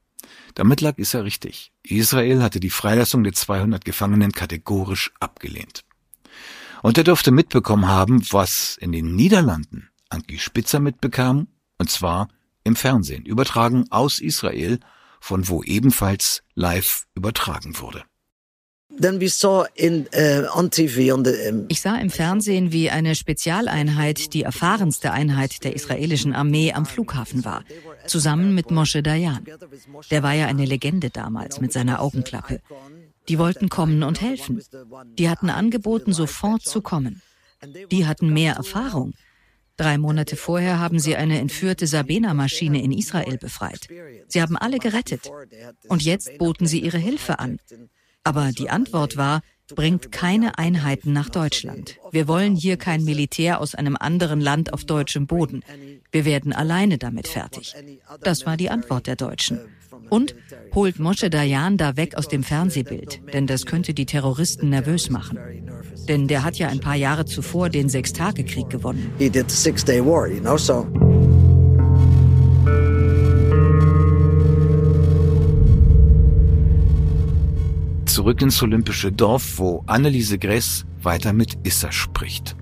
[0.54, 1.72] Damit lag er richtig.
[1.82, 5.84] Israel hatte die Freilassung der 200 Gefangenen kategorisch abgelehnt.
[6.82, 12.28] Und er dürfte mitbekommen haben, was in den Niederlanden Anki Spitzer mitbekam, und zwar
[12.64, 14.78] im Fernsehen, übertragen aus Israel,
[15.20, 18.04] von wo ebenfalls live übertragen wurde.
[18.90, 19.18] Uh,
[21.68, 27.44] ich sah im Fernsehen, wie eine Spezialeinheit, die erfahrenste Einheit der israelischen Armee am Flughafen
[27.44, 27.64] war,
[28.06, 29.44] zusammen mit Moshe Dayan.
[30.10, 32.60] Der war ja eine Legende damals mit seiner Augenklappe.
[33.28, 34.62] Die wollten kommen und helfen.
[35.18, 37.20] Die hatten angeboten, sofort zu kommen.
[37.90, 39.12] Die hatten mehr Erfahrung.
[39.76, 43.86] Drei Monate vorher haben sie eine entführte Sabena-Maschine in Israel befreit.
[44.26, 45.30] Sie haben alle gerettet.
[45.88, 47.58] Und jetzt boten sie ihre Hilfe an.
[48.28, 49.40] Aber die Antwort war,
[49.74, 51.96] bringt keine Einheiten nach Deutschland.
[52.10, 55.62] Wir wollen hier kein Militär aus einem anderen Land auf deutschem Boden.
[56.12, 57.74] Wir werden alleine damit fertig.
[58.20, 59.60] Das war die Antwort der Deutschen.
[60.10, 60.34] Und
[60.74, 65.38] holt Moshe Dayan da weg aus dem Fernsehbild, denn das könnte die Terroristen nervös machen.
[66.06, 69.10] Denn der hat ja ein paar Jahre zuvor den Sechstagekrieg gewonnen.
[69.16, 70.86] He did the Six Day War, you know, so.
[78.18, 82.56] Zurück ins olympische Dorf, wo Anneliese Gress weiter mit Issa spricht.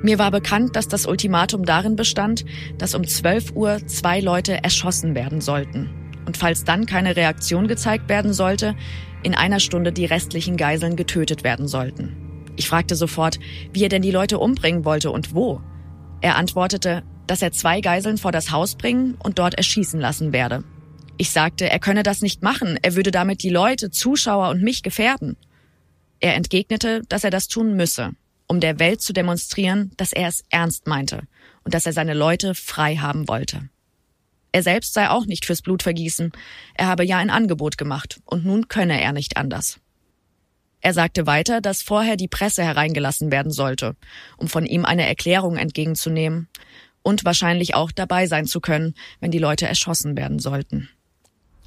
[0.00, 2.44] Mir war bekannt, dass das Ultimatum darin bestand,
[2.78, 5.90] dass um 12 Uhr zwei Leute erschossen werden sollten
[6.24, 8.76] und falls dann keine Reaktion gezeigt werden sollte,
[9.24, 12.44] in einer Stunde die restlichen Geiseln getötet werden sollten.
[12.54, 13.40] Ich fragte sofort,
[13.72, 15.60] wie er denn die Leute umbringen wollte und wo.
[16.20, 20.62] Er antwortete, dass er zwei Geiseln vor das Haus bringen und dort erschießen lassen werde.
[21.18, 24.82] Ich sagte, er könne das nicht machen, er würde damit die Leute, Zuschauer und mich
[24.82, 25.36] gefährden.
[26.20, 28.12] Er entgegnete, dass er das tun müsse,
[28.46, 31.22] um der Welt zu demonstrieren, dass er es ernst meinte
[31.64, 33.68] und dass er seine Leute frei haben wollte.
[34.52, 36.32] Er selbst sei auch nicht fürs Blutvergießen.
[36.74, 39.80] Er habe ja ein Angebot gemacht und nun könne er nicht anders.
[40.80, 43.96] Er sagte weiter, dass vorher die Presse hereingelassen werden sollte,
[44.36, 46.48] um von ihm eine Erklärung entgegenzunehmen
[47.02, 50.88] und wahrscheinlich auch dabei sein zu können, wenn die Leute erschossen werden sollten.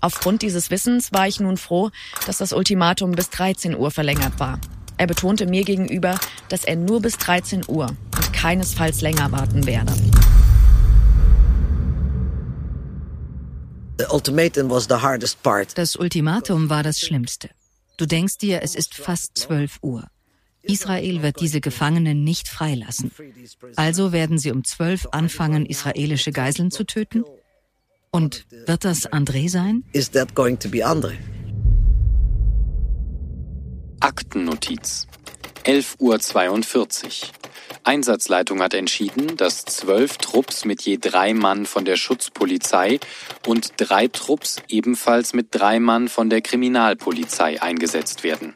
[0.01, 1.89] Aufgrund dieses Wissens war ich nun froh,
[2.25, 4.59] dass das Ultimatum bis 13 Uhr verlängert war.
[4.97, 9.93] Er betonte mir gegenüber, dass er nur bis 13 Uhr und keinesfalls länger warten werde.
[15.75, 17.49] Das Ultimatum war das Schlimmste.
[17.97, 20.05] Du denkst dir, es ist fast 12 Uhr.
[20.61, 23.11] Israel wird diese Gefangenen nicht freilassen.
[23.75, 27.23] Also werden sie um 12 anfangen, israelische Geiseln zu töten?
[28.11, 29.83] Und wird das André sein?
[29.93, 31.17] Is that going to be André?
[33.99, 35.07] Aktennotiz.
[35.65, 37.29] 11.42 Uhr.
[37.83, 42.99] Einsatzleitung hat entschieden, dass zwölf Trupps mit je drei Mann von der Schutzpolizei
[43.45, 48.55] und drei Trupps ebenfalls mit drei Mann von der Kriminalpolizei eingesetzt werden.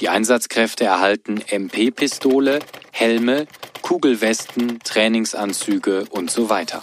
[0.00, 2.60] Die Einsatzkräfte erhalten MP-Pistole,
[2.92, 3.46] Helme,
[3.82, 6.82] Kugelwesten, Trainingsanzüge und so weiter.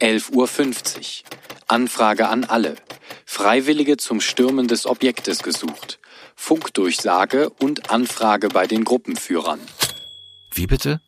[0.00, 1.30] 11.50 Uhr.
[1.68, 2.76] Anfrage an alle.
[3.26, 6.00] Freiwillige zum Stürmen des Objektes gesucht.
[6.34, 9.60] Funkdurchsage und Anfrage bei den Gruppenführern.
[10.52, 11.00] Wie bitte?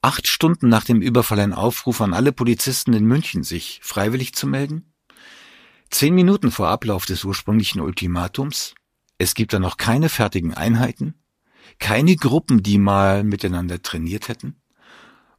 [0.00, 4.46] Acht Stunden nach dem Überfall ein Aufruf an alle Polizisten in München, sich freiwillig zu
[4.46, 4.94] melden?
[5.90, 8.74] Zehn Minuten vor Ablauf des ursprünglichen Ultimatums?
[9.18, 11.14] Es gibt da noch keine fertigen Einheiten?
[11.78, 14.59] Keine Gruppen, die mal miteinander trainiert hätten?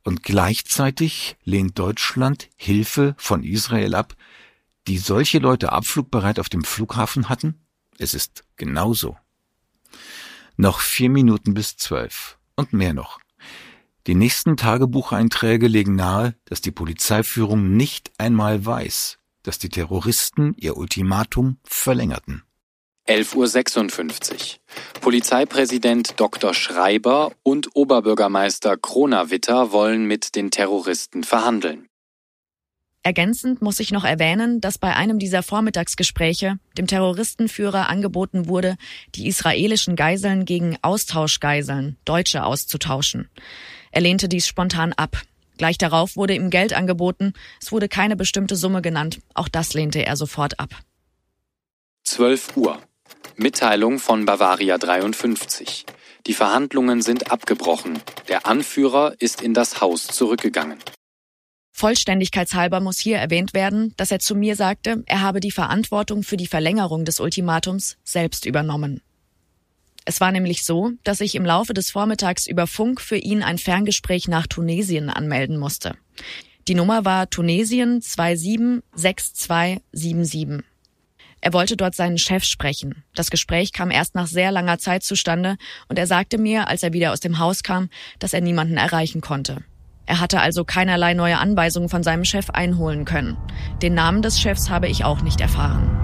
[0.03, 4.15] Und gleichzeitig lehnt Deutschland Hilfe von Israel ab,
[4.87, 7.65] die solche Leute abflugbereit auf dem Flughafen hatten?
[7.97, 9.17] Es ist genauso.
[10.57, 12.39] Noch vier Minuten bis zwölf.
[12.55, 13.19] Und mehr noch.
[14.07, 20.77] Die nächsten Tagebucheinträge legen nahe, dass die Polizeiführung nicht einmal weiß, dass die Terroristen ihr
[20.77, 22.43] Ultimatum verlängerten.
[23.11, 24.39] 11.56 Uhr.
[25.01, 26.53] Polizeipräsident Dr.
[26.53, 31.89] Schreiber und Oberbürgermeister Kronawitter wollen mit den Terroristen verhandeln.
[33.03, 38.77] Ergänzend muss ich noch erwähnen, dass bei einem dieser Vormittagsgespräche dem Terroristenführer angeboten wurde,
[39.15, 43.29] die israelischen Geiseln gegen Austauschgeiseln, Deutsche, auszutauschen.
[43.91, 45.21] Er lehnte dies spontan ab.
[45.57, 50.05] Gleich darauf wurde ihm Geld angeboten, es wurde keine bestimmte Summe genannt, auch das lehnte
[50.05, 50.69] er sofort ab.
[52.03, 52.79] 12 Uhr.
[53.35, 55.85] Mitteilung von Bavaria 53.
[56.27, 57.99] Die Verhandlungen sind abgebrochen.
[58.27, 60.77] Der Anführer ist in das Haus zurückgegangen.
[61.71, 66.37] Vollständigkeitshalber muss hier erwähnt werden, dass er zu mir sagte, er habe die Verantwortung für
[66.37, 69.01] die Verlängerung des Ultimatums selbst übernommen.
[70.05, 73.57] Es war nämlich so, dass ich im Laufe des Vormittags über Funk für ihn ein
[73.57, 75.95] Ferngespräch nach Tunesien anmelden musste.
[76.67, 80.63] Die Nummer war Tunesien 276277.
[81.41, 83.03] Er wollte dort seinen Chef sprechen.
[83.15, 85.57] Das Gespräch kam erst nach sehr langer Zeit zustande
[85.89, 89.21] und er sagte mir, als er wieder aus dem Haus kam, dass er niemanden erreichen
[89.21, 89.63] konnte.
[90.05, 93.37] Er hatte also keinerlei neue Anweisungen von seinem Chef einholen können.
[93.81, 95.97] Den Namen des Chefs habe ich auch nicht erfahren.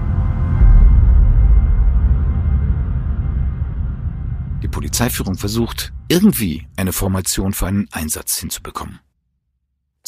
[4.62, 8.98] Die Polizeiführung versucht, irgendwie eine Formation für einen Einsatz hinzubekommen.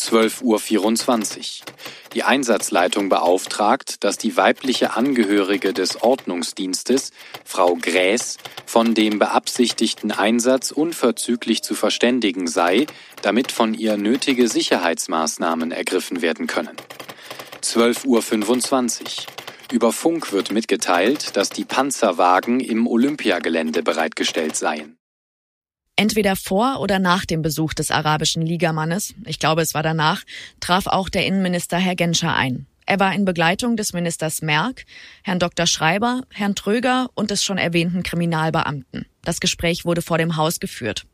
[0.01, 1.67] 12.24 Uhr.
[2.15, 7.13] Die Einsatzleitung beauftragt, dass die weibliche Angehörige des Ordnungsdienstes,
[7.45, 12.87] Frau Gräß, von dem beabsichtigten Einsatz unverzüglich zu verständigen sei,
[13.23, 16.77] damit von ihr nötige Sicherheitsmaßnahmen ergriffen werden können.
[17.63, 19.11] 12.25 Uhr.
[19.73, 25.00] Über Funk wird mitgeteilt, dass die Panzerwagen im Olympiagelände bereitgestellt seien.
[26.01, 30.23] Entweder vor oder nach dem Besuch des arabischen Ligamannes, ich glaube es war danach,
[30.59, 32.65] traf auch der Innenminister Herr Genscher ein.
[32.87, 34.87] Er war in Begleitung des Ministers Merck,
[35.23, 35.67] Herrn Dr.
[35.67, 39.05] Schreiber, Herrn Tröger und des schon erwähnten Kriminalbeamten.
[39.21, 41.05] Das Gespräch wurde vor dem Haus geführt.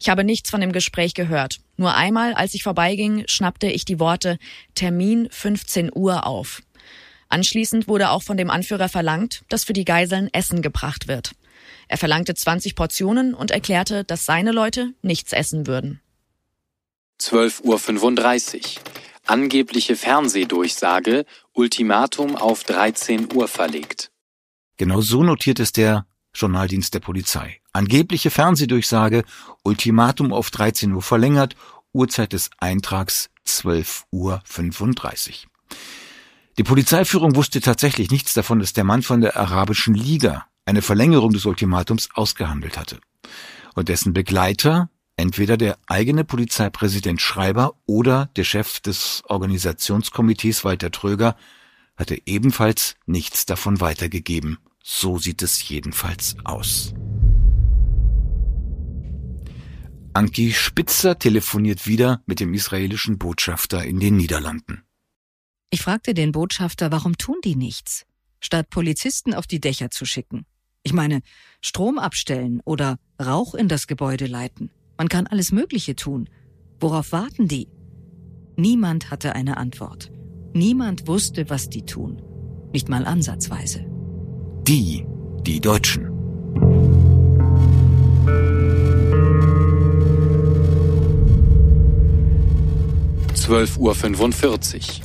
[0.00, 1.60] Ich habe nichts von dem Gespräch gehört.
[1.76, 4.38] Nur einmal, als ich vorbeiging, schnappte ich die Worte
[4.74, 6.62] Termin 15 Uhr auf.
[7.28, 11.30] Anschließend wurde auch von dem Anführer verlangt, dass für die Geiseln Essen gebracht wird.
[11.92, 16.00] Er verlangte 20 Portionen und erklärte, dass seine Leute nichts essen würden.
[17.20, 18.82] 12.35 Uhr.
[19.26, 24.10] Angebliche Fernsehdurchsage, Ultimatum auf 13 Uhr verlegt.
[24.78, 27.60] Genau so notiert es der Journaldienst der Polizei.
[27.74, 29.24] Angebliche Fernsehdurchsage,
[29.62, 31.56] Ultimatum auf 13 Uhr verlängert,
[31.92, 34.40] Uhrzeit des Eintrags 12.35 Uhr.
[36.56, 41.32] Die Polizeiführung wusste tatsächlich nichts davon, dass der Mann von der Arabischen Liga eine Verlängerung
[41.32, 43.00] des Ultimatums ausgehandelt hatte.
[43.74, 51.36] Und dessen Begleiter, entweder der eigene Polizeipräsident Schreiber oder der Chef des Organisationskomitees Walter Tröger,
[51.96, 54.58] hatte ebenfalls nichts davon weitergegeben.
[54.82, 56.94] So sieht es jedenfalls aus.
[60.14, 64.82] Anki Spitzer telefoniert wieder mit dem israelischen Botschafter in den Niederlanden.
[65.70, 68.04] Ich fragte den Botschafter, warum tun die nichts,
[68.38, 70.44] statt Polizisten auf die Dächer zu schicken.
[70.84, 71.20] Ich meine,
[71.60, 74.70] Strom abstellen oder Rauch in das Gebäude leiten.
[74.98, 76.28] Man kann alles Mögliche tun.
[76.80, 77.68] Worauf warten die?
[78.56, 80.10] Niemand hatte eine Antwort.
[80.54, 82.20] Niemand wusste, was die tun.
[82.72, 83.86] Nicht mal ansatzweise.
[84.66, 85.06] Die,
[85.46, 86.08] die Deutschen.
[93.34, 93.94] Zwölf Uhr.
[93.94, 95.02] fünfundvierzig.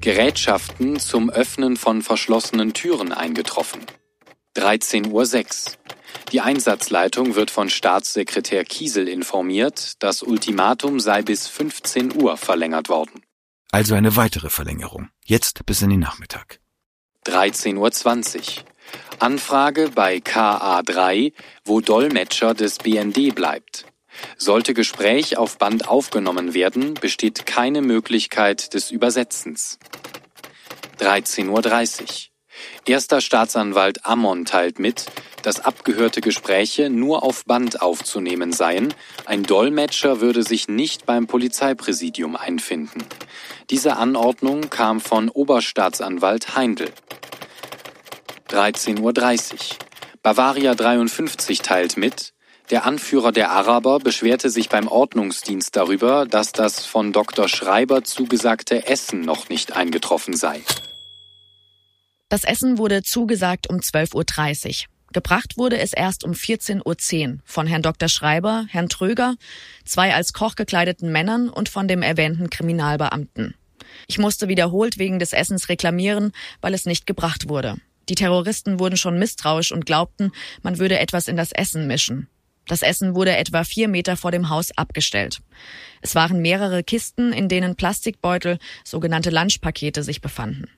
[0.00, 3.80] Gerätschaften zum Öffnen von verschlossenen Türen eingetroffen.
[4.56, 5.72] 13.06 Uhr.
[6.32, 13.22] Die Einsatzleitung wird von Staatssekretär Kiesel informiert, das Ultimatum sei bis 15 Uhr verlängert worden.
[13.72, 15.10] Also eine weitere Verlängerung.
[15.24, 16.60] Jetzt bis in den Nachmittag.
[17.26, 18.64] 13.20 Uhr.
[19.20, 21.32] Anfrage bei KA3,
[21.64, 23.86] wo Dolmetscher des BND bleibt.
[24.36, 29.78] Sollte Gespräch auf Band aufgenommen werden, besteht keine Möglichkeit des Übersetzens.
[30.98, 32.29] 13.30 Uhr.
[32.86, 35.06] Erster Staatsanwalt Ammon teilt mit,
[35.42, 38.92] dass abgehörte Gespräche nur auf Band aufzunehmen seien.
[39.26, 43.04] Ein Dolmetscher würde sich nicht beim Polizeipräsidium einfinden.
[43.70, 46.90] Diese Anordnung kam von Oberstaatsanwalt Heindl.
[48.48, 49.60] 13.30 Uhr.
[50.22, 52.34] Bavaria 53 teilt mit,
[52.70, 57.48] der Anführer der Araber beschwerte sich beim Ordnungsdienst darüber, dass das von Dr.
[57.48, 60.62] Schreiber zugesagte Essen noch nicht eingetroffen sei.
[62.30, 64.74] Das Essen wurde zugesagt um 12.30 Uhr.
[65.12, 66.84] Gebracht wurde es erst um 14.10
[67.32, 68.08] Uhr von Herrn Dr.
[68.08, 69.34] Schreiber, Herrn Tröger,
[69.84, 73.56] zwei als Koch gekleideten Männern und von dem erwähnten Kriminalbeamten.
[74.06, 77.78] Ich musste wiederholt wegen des Essens reklamieren, weil es nicht gebracht wurde.
[78.08, 80.30] Die Terroristen wurden schon misstrauisch und glaubten,
[80.62, 82.28] man würde etwas in das Essen mischen.
[82.68, 85.40] Das Essen wurde etwa vier Meter vor dem Haus abgestellt.
[86.00, 90.68] Es waren mehrere Kisten, in denen Plastikbeutel, sogenannte Lunchpakete, sich befanden.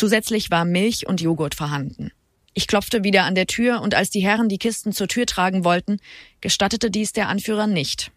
[0.00, 2.10] Zusätzlich war Milch und Joghurt vorhanden.
[2.54, 5.62] Ich klopfte wieder an der Tür und als die Herren die Kisten zur Tür tragen
[5.62, 5.98] wollten,
[6.40, 8.10] gestattete dies der Anführer nicht.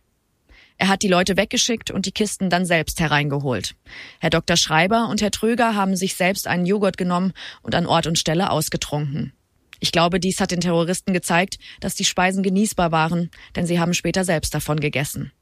[0.78, 3.76] Er hat die Leute weggeschickt und die Kisten dann selbst hereingeholt.
[4.22, 4.56] Herr Dr.
[4.56, 8.50] Schreiber und Herr Tröger haben sich selbst einen Joghurt genommen und an Ort und Stelle
[8.50, 9.34] ausgetrunken.
[9.82, 13.94] Ich glaube, dies hat den Terroristen gezeigt, dass die Speisen genießbar waren, denn sie haben
[13.94, 15.34] später selbst davon gegessen.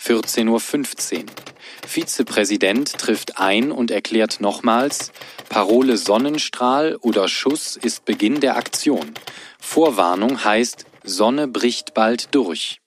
[0.00, 1.24] 14.15 Uhr.
[1.86, 5.12] Vizepräsident trifft ein und erklärt nochmals,
[5.48, 9.14] Parole Sonnenstrahl oder Schuss ist Beginn der Aktion.
[9.58, 12.78] Vorwarnung heißt, Sonne bricht bald durch.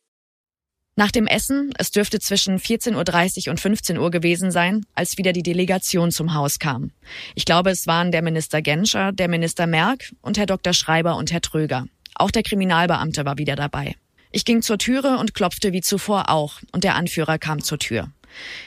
[1.00, 5.32] Nach dem Essen, es dürfte zwischen 14.30 Uhr und 15 Uhr gewesen sein, als wieder
[5.32, 6.92] die Delegation zum Haus kam.
[7.36, 10.74] Ich glaube, es waren der Minister Genscher, der Minister Merck und Herr Dr.
[10.74, 11.86] Schreiber und Herr Tröger.
[12.16, 13.96] Auch der Kriminalbeamte war wieder dabei.
[14.38, 18.12] Ich ging zur Türe und klopfte wie zuvor auch, und der Anführer kam zur Tür.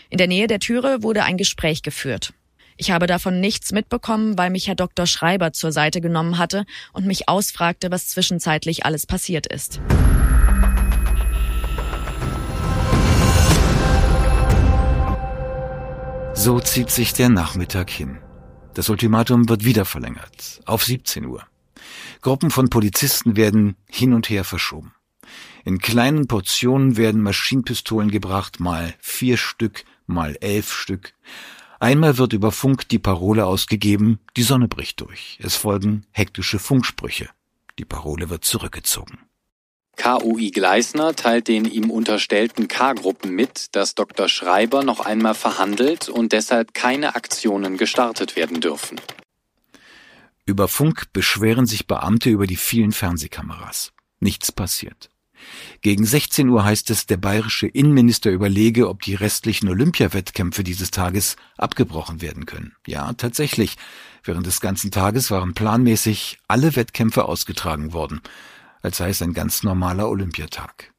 [0.08, 2.34] In der Nähe der Türe wurde ein Gespräch geführt.
[2.76, 5.06] Ich habe davon nichts mitbekommen, weil mich Herr Dr.
[5.06, 9.80] Schreiber zur Seite genommen hatte und mich ausfragte, was zwischenzeitlich alles passiert ist.
[16.34, 18.18] So zieht sich der Nachmittag hin.
[18.74, 21.46] Das Ultimatum wird wieder verlängert, auf 17 Uhr.
[22.22, 24.94] Gruppen von Polizisten werden hin und her verschoben.
[25.64, 31.14] In kleinen Portionen werden Maschinenpistolen gebracht, mal vier Stück, mal elf Stück.
[31.78, 35.38] Einmal wird über Funk die Parole ausgegeben, die Sonne bricht durch.
[35.42, 37.28] Es folgen hektische Funksprüche.
[37.78, 39.18] Die Parole wird zurückgezogen.
[39.96, 44.28] KUI Gleisner teilt den ihm unterstellten K-Gruppen mit, dass Dr.
[44.28, 48.98] Schreiber noch einmal verhandelt und deshalb keine Aktionen gestartet werden dürfen.
[50.46, 53.92] Über Funk beschweren sich Beamte über die vielen Fernsehkameras.
[54.20, 55.09] Nichts passiert.
[55.82, 61.36] Gegen 16 Uhr heißt es, der bayerische Innenminister überlege, ob die restlichen Olympiawettkämpfe dieses Tages
[61.56, 62.74] abgebrochen werden können.
[62.86, 63.76] Ja, tatsächlich.
[64.22, 68.20] Während des ganzen Tages waren planmäßig alle Wettkämpfe ausgetragen worden
[68.82, 70.92] als sei es ein ganz normaler Olympiatag.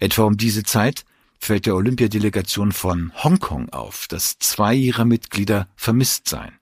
[0.00, 1.04] Etwa um diese Zeit
[1.40, 6.58] fällt der Olympiadelegation von Hongkong auf, dass zwei ihrer Mitglieder vermisst seien.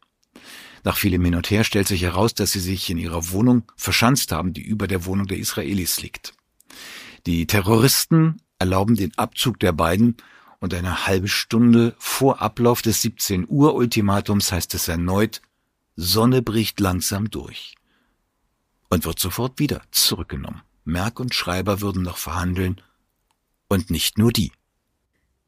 [0.85, 4.33] Nach vielem Hin und Her stellt sich heraus, dass sie sich in ihrer Wohnung verschanzt
[4.33, 6.35] haben, die über der Wohnung der Israelis liegt.
[7.27, 10.17] Die Terroristen erlauben den Abzug der beiden
[10.61, 15.43] und eine halbe Stunde vor Ablauf des 17 Uhr Ultimatums heißt es erneut,
[15.97, 17.75] Sonne bricht langsam durch
[18.91, 20.63] und wird sofort wieder zurückgenommen.
[20.85, 22.81] Merck und Schreiber würden noch verhandeln
[23.67, 24.53] und nicht nur die.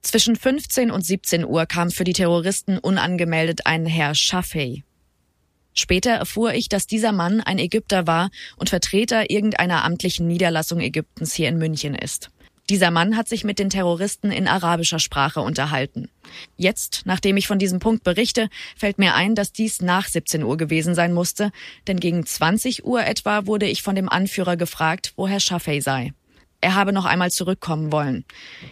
[0.02, 4.82] Zwischen 15 und 17 Uhr kam für die Terroristen unangemeldet ein Herr Shafei.
[5.78, 11.34] Später erfuhr ich, dass dieser Mann ein Ägypter war und Vertreter irgendeiner amtlichen Niederlassung Ägyptens
[11.34, 12.30] hier in München ist.
[12.68, 16.10] Dieser Mann hat sich mit den Terroristen in arabischer Sprache unterhalten.
[16.56, 20.56] Jetzt, nachdem ich von diesem Punkt berichte, fällt mir ein, dass dies nach 17 Uhr
[20.56, 21.52] gewesen sein musste,
[21.86, 26.12] denn gegen 20 Uhr etwa wurde ich von dem Anführer gefragt, wo Herr Schaffey sei.
[26.60, 28.24] Er habe noch einmal zurückkommen wollen.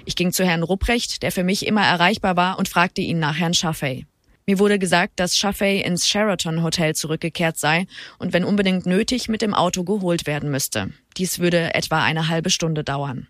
[0.04, 3.38] Ich ging zu Herrn Rupprecht, der für mich immer erreichbar war, und fragte ihn nach
[3.38, 4.07] Herrn Schaffey.
[4.47, 7.88] Mir wurde gesagt, dass Schaffey ins Sheraton Hotel zurückgekehrt sei
[8.18, 10.92] und wenn unbedingt nötig mit dem Auto geholt werden müsste.
[11.16, 13.26] Dies würde etwa eine halbe Stunde dauern.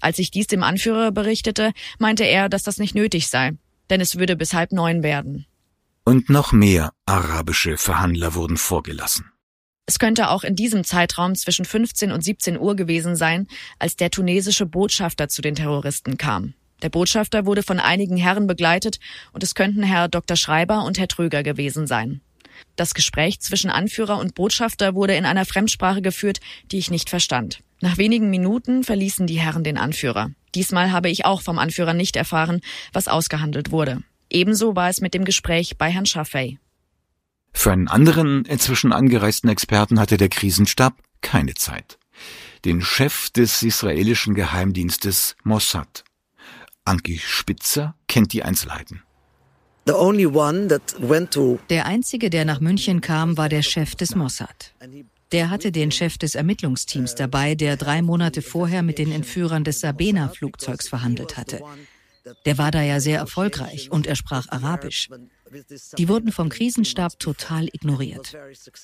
[0.00, 3.52] Als ich dies dem Anführer berichtete, meinte er, dass das nicht nötig sei,
[3.90, 5.46] denn es würde bis halb neun werden.
[6.04, 9.30] Und noch mehr arabische Verhandler wurden vorgelassen.
[9.86, 13.46] Es könnte auch in diesem Zeitraum zwischen 15 und 17 Uhr gewesen sein,
[13.78, 16.54] als der tunesische Botschafter zu den Terroristen kam.
[16.82, 18.98] Der Botschafter wurde von einigen Herren begleitet
[19.32, 20.36] und es könnten Herr Dr.
[20.36, 22.20] Schreiber und Herr Tröger gewesen sein.
[22.76, 27.60] Das Gespräch zwischen Anführer und Botschafter wurde in einer Fremdsprache geführt, die ich nicht verstand.
[27.80, 30.30] Nach wenigen Minuten verließen die Herren den Anführer.
[30.54, 32.60] Diesmal habe ich auch vom Anführer nicht erfahren,
[32.92, 34.02] was ausgehandelt wurde.
[34.30, 36.58] Ebenso war es mit dem Gespräch bei Herrn Schaffey.
[37.52, 41.98] Für einen anderen inzwischen angereisten Experten hatte der Krisenstab keine Zeit.
[42.64, 46.03] Den Chef des israelischen Geheimdienstes Mossad.
[46.84, 49.02] Anki Spitzer kennt die Einzelheiten.
[51.70, 54.74] Der einzige, der nach München kam, war der Chef des Mossad.
[55.32, 59.80] Der hatte den Chef des Ermittlungsteams dabei, der drei Monate vorher mit den Entführern des
[59.80, 61.62] Sabena-Flugzeugs verhandelt hatte.
[62.46, 65.08] Der war da ja sehr erfolgreich und er sprach Arabisch.
[65.98, 68.36] Die wurden vom Krisenstab total ignoriert.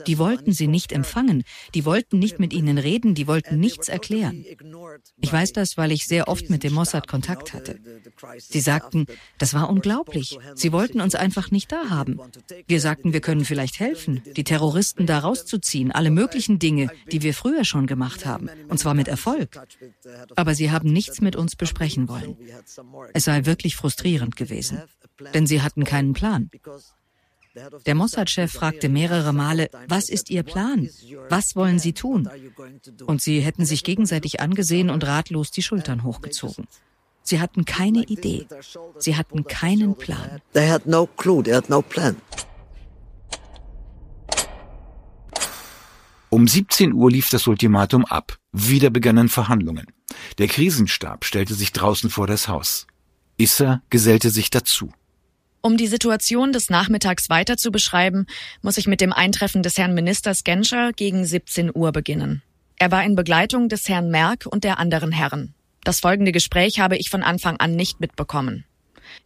[0.07, 1.45] Die wollten sie nicht empfangen,
[1.75, 4.45] die wollten nicht mit ihnen reden, die wollten nichts erklären.
[5.21, 7.79] Ich weiß das, weil ich sehr oft mit dem Mossad Kontakt hatte.
[8.39, 9.07] Sie sagten,
[9.39, 10.39] das war unglaublich.
[10.55, 12.21] Sie wollten uns einfach nicht da haben.
[12.67, 17.35] Wir sagten, wir können vielleicht helfen, die Terroristen da rauszuziehen, alle möglichen Dinge, die wir
[17.35, 19.61] früher schon gemacht haben, und zwar mit Erfolg.
[20.37, 22.37] Aber sie haben nichts mit uns besprechen wollen.
[23.15, 24.83] Es sei wirklich frustrierend gewesen
[25.35, 26.50] denn sie hatten keinen Plan.
[27.87, 30.89] Der Mossad-Chef fragte mehrere Male, was ist Ihr Plan?
[31.29, 32.29] Was wollen Sie tun?
[33.07, 36.67] Und sie hätten sich gegenseitig angesehen und ratlos die Schultern hochgezogen.
[37.23, 38.47] Sie hatten keine Idee.
[38.99, 40.41] Sie hatten keinen Plan.
[40.53, 42.17] They had no clue, they had no plan.
[46.29, 48.39] Um 17 Uhr lief das Ultimatum ab.
[48.53, 49.87] Wieder begannen Verhandlungen.
[50.39, 52.87] Der Krisenstab stellte sich draußen vor das Haus.
[53.37, 54.93] Issa gesellte sich dazu.
[55.63, 58.27] Um die Situation des Nachmittags weiter zu beschreiben,
[58.63, 62.43] muss ich mit dem Eintreffen des Herrn Ministers Genscher gegen 17 Uhr beginnen.
[62.79, 65.53] Er war in Begleitung des Herrn Merck und der anderen Herren.
[65.85, 68.65] Das folgende Gespräch habe ich von Anfang an nicht mitbekommen.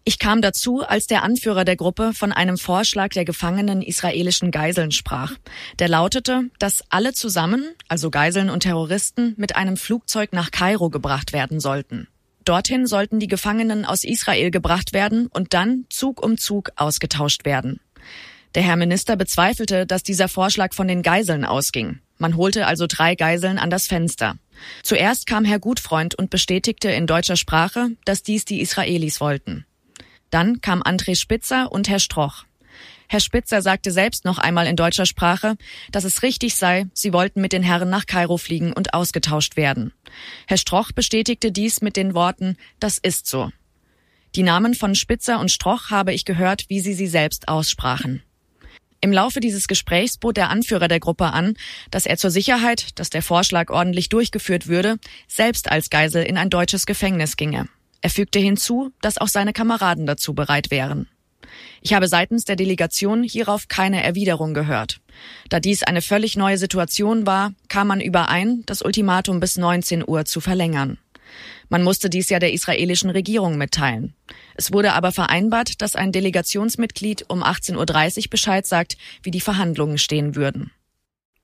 [0.02, 4.90] Ich kam dazu, als der Anführer der Gruppe von einem Vorschlag der gefangenen israelischen Geiseln
[4.90, 5.34] sprach.
[5.78, 11.32] Der lautete, dass alle zusammen, also Geiseln und Terroristen, mit einem Flugzeug nach Kairo gebracht
[11.32, 12.08] werden sollten.
[12.44, 17.80] Dorthin sollten die Gefangenen aus Israel gebracht werden und dann Zug um Zug ausgetauscht werden.
[18.54, 22.00] Der Herr Minister bezweifelte, dass dieser Vorschlag von den Geiseln ausging.
[22.18, 24.36] Man holte also drei Geiseln an das Fenster.
[24.82, 29.66] Zuerst kam Herr Gutfreund und bestätigte in deutscher Sprache, dass dies die Israelis wollten.
[30.30, 32.44] Dann kam André Spitzer und Herr Stroch.
[33.08, 35.56] Herr Spitzer sagte selbst noch einmal in deutscher Sprache,
[35.92, 39.92] dass es richtig sei, sie wollten mit den Herren nach Kairo fliegen und ausgetauscht werden.
[40.46, 43.50] Herr Stroch bestätigte dies mit den Worten, das ist so.
[44.34, 48.22] Die Namen von Spitzer und Stroch habe ich gehört, wie sie sie selbst aussprachen.
[49.00, 51.54] Im Laufe dieses Gesprächs bot der Anführer der Gruppe an,
[51.90, 54.96] dass er zur Sicherheit, dass der Vorschlag ordentlich durchgeführt würde,
[55.28, 57.68] selbst als Geisel in ein deutsches Gefängnis ginge.
[58.00, 61.06] Er fügte hinzu, dass auch seine Kameraden dazu bereit wären.
[61.80, 65.00] Ich habe seitens der Delegation hierauf keine Erwiderung gehört.
[65.48, 70.24] Da dies eine völlig neue Situation war, kam man überein, das Ultimatum bis 19 Uhr
[70.24, 70.98] zu verlängern.
[71.68, 74.14] Man musste dies ja der israelischen Regierung mitteilen.
[74.54, 77.76] Es wurde aber vereinbart, dass ein Delegationsmitglied um 18.30
[78.18, 80.70] Uhr Bescheid sagt, wie die Verhandlungen stehen würden.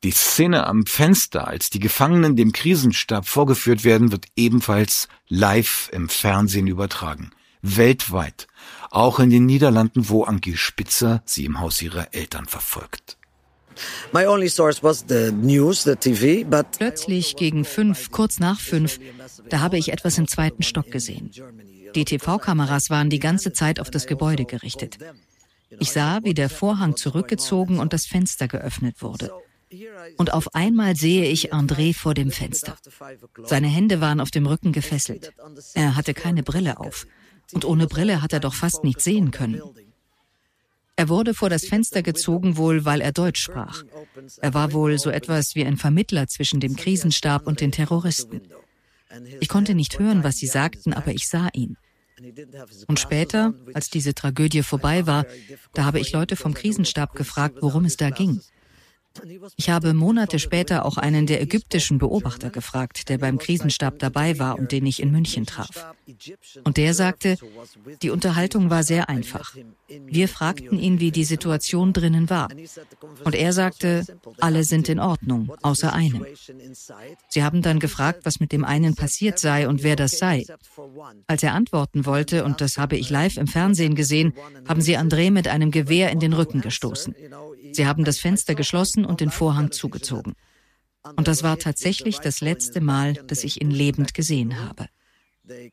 [0.03, 6.09] Die Szene am Fenster, als die Gefangenen dem Krisenstab vorgeführt werden, wird ebenfalls live im
[6.09, 7.33] Fernsehen übertragen.
[7.61, 8.47] Weltweit.
[8.91, 13.17] Auch in den Niederlanden, wo Anki Spitzer sie im Haus ihrer Eltern verfolgt.
[16.79, 18.99] Plötzlich gegen fünf, kurz nach fünf,
[19.49, 21.31] da habe ich etwas im zweiten Stock gesehen.
[21.95, 24.99] Die TV-Kameras waren die ganze Zeit auf das Gebäude gerichtet.
[25.79, 29.33] Ich sah, wie der Vorhang zurückgezogen und das Fenster geöffnet wurde.
[30.17, 32.77] Und auf einmal sehe ich André vor dem Fenster.
[33.45, 35.33] Seine Hände waren auf dem Rücken gefesselt.
[35.75, 37.07] Er hatte keine Brille auf.
[37.53, 39.61] Und ohne Brille hat er doch fast nichts sehen können.
[40.97, 43.85] Er wurde vor das Fenster gezogen, wohl weil er Deutsch sprach.
[44.43, 48.43] Er war wohl so etwas wie ein Vermittler zwischen dem Krisenstab und den Terroristen.
[49.41, 51.77] Ich konnte nicht hören, was sie sagten, aber ich sah ihn.
[52.87, 55.25] Und später, als diese Tragödie vorbei war,
[55.73, 58.41] da habe ich Leute vom Krisenstab gefragt, worum es da ging.
[59.57, 64.59] Ich habe Monate später auch einen der ägyptischen Beobachter gefragt, der beim Krisenstab dabei war
[64.59, 65.93] und den ich in München traf.
[66.65, 67.37] Und der sagte,
[68.03, 69.55] die Unterhaltung war sehr einfach.
[70.07, 72.49] Wir fragten ihn, wie die Situation drinnen war.
[73.25, 74.05] Und er sagte,
[74.39, 76.25] alle sind in Ordnung, außer einem.
[77.29, 80.47] Sie haben dann gefragt, was mit dem einen passiert sei und wer das sei.
[81.27, 84.35] Als er antworten wollte, und das habe ich live im Fernsehen gesehen,
[84.69, 87.15] haben sie André mit einem Gewehr in den Rücken gestoßen.
[87.73, 90.35] Sie haben das Fenster geschlossen und den Vorhang zugezogen.
[91.17, 94.87] Und das war tatsächlich das letzte Mal, dass ich ihn lebend gesehen habe.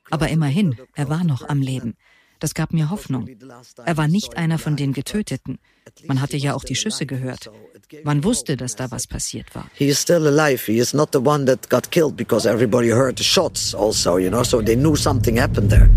[0.10, 1.96] Aber immerhin, er war noch am Leben.
[2.40, 3.28] Das gab mir Hoffnung.
[3.84, 5.58] Er war nicht einer von den Getöteten.
[6.06, 7.50] Man hatte ja auch die Schüsse gehört.
[8.04, 9.70] Man wusste, dass da was passiert war.
[9.74, 10.64] He is still alive.
[10.72, 14.30] He is not the one that got killed because everybody heard the shots also, you
[14.30, 15.90] know, so they knew something happened there.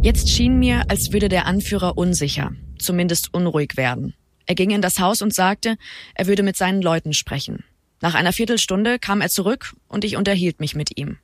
[0.00, 4.14] Jetzt schien mir, als würde der Anführer unsicher, zumindest unruhig werden.
[4.48, 5.76] Er ging in das Haus und sagte,
[6.14, 7.64] er würde mit seinen Leuten sprechen.
[8.00, 11.18] Nach einer Viertelstunde kam er zurück und ich unterhielt mich mit ihm.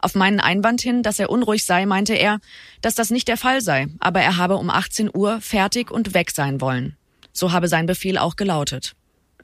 [0.00, 2.38] Auf meinen Einwand hin, dass er unruhig sei, meinte er,
[2.80, 6.30] dass das nicht der Fall sei, aber er habe um 18 Uhr fertig und weg
[6.30, 6.96] sein wollen.
[7.32, 8.94] So habe sein Befehl auch gelautet.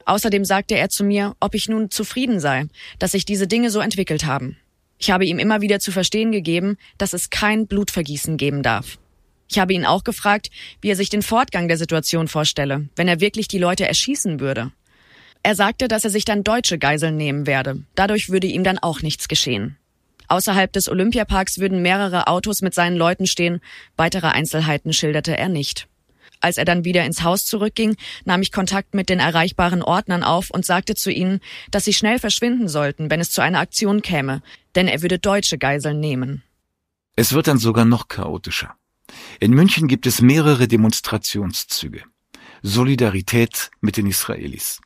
[0.05, 2.67] Außerdem sagte er zu mir, ob ich nun zufrieden sei,
[2.99, 4.55] dass sich diese Dinge so entwickelt haben.
[4.97, 8.97] Ich habe ihm immer wieder zu verstehen gegeben, dass es kein Blutvergießen geben darf.
[9.49, 10.49] Ich habe ihn auch gefragt,
[10.81, 14.71] wie er sich den Fortgang der Situation vorstelle, wenn er wirklich die Leute erschießen würde.
[15.41, 17.83] Er sagte, dass er sich dann deutsche Geiseln nehmen werde.
[17.95, 19.77] Dadurch würde ihm dann auch nichts geschehen.
[20.27, 23.61] Außerhalb des Olympiaparks würden mehrere Autos mit seinen Leuten stehen.
[23.97, 25.87] Weitere Einzelheiten schilderte er nicht.
[26.41, 27.95] Als er dann wieder ins Haus zurückging,
[28.25, 31.39] nahm ich Kontakt mit den erreichbaren Ordnern auf und sagte zu ihnen,
[31.71, 34.41] dass sie schnell verschwinden sollten, wenn es zu einer Aktion käme,
[34.75, 36.43] denn er würde deutsche Geiseln nehmen.
[37.15, 38.75] Es wird dann sogar noch chaotischer.
[39.39, 42.03] In München gibt es mehrere Demonstrationszüge.
[42.61, 44.81] Solidarität mit den Israelis.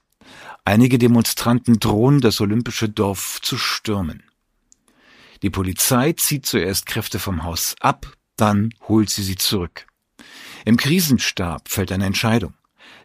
[0.65, 4.23] Einige Demonstranten drohen, das olympische Dorf zu stürmen.
[5.41, 9.87] Die Polizei zieht zuerst Kräfte vom Haus ab, dann holt sie sie zurück.
[10.65, 12.53] Im Krisenstab fällt eine Entscheidung.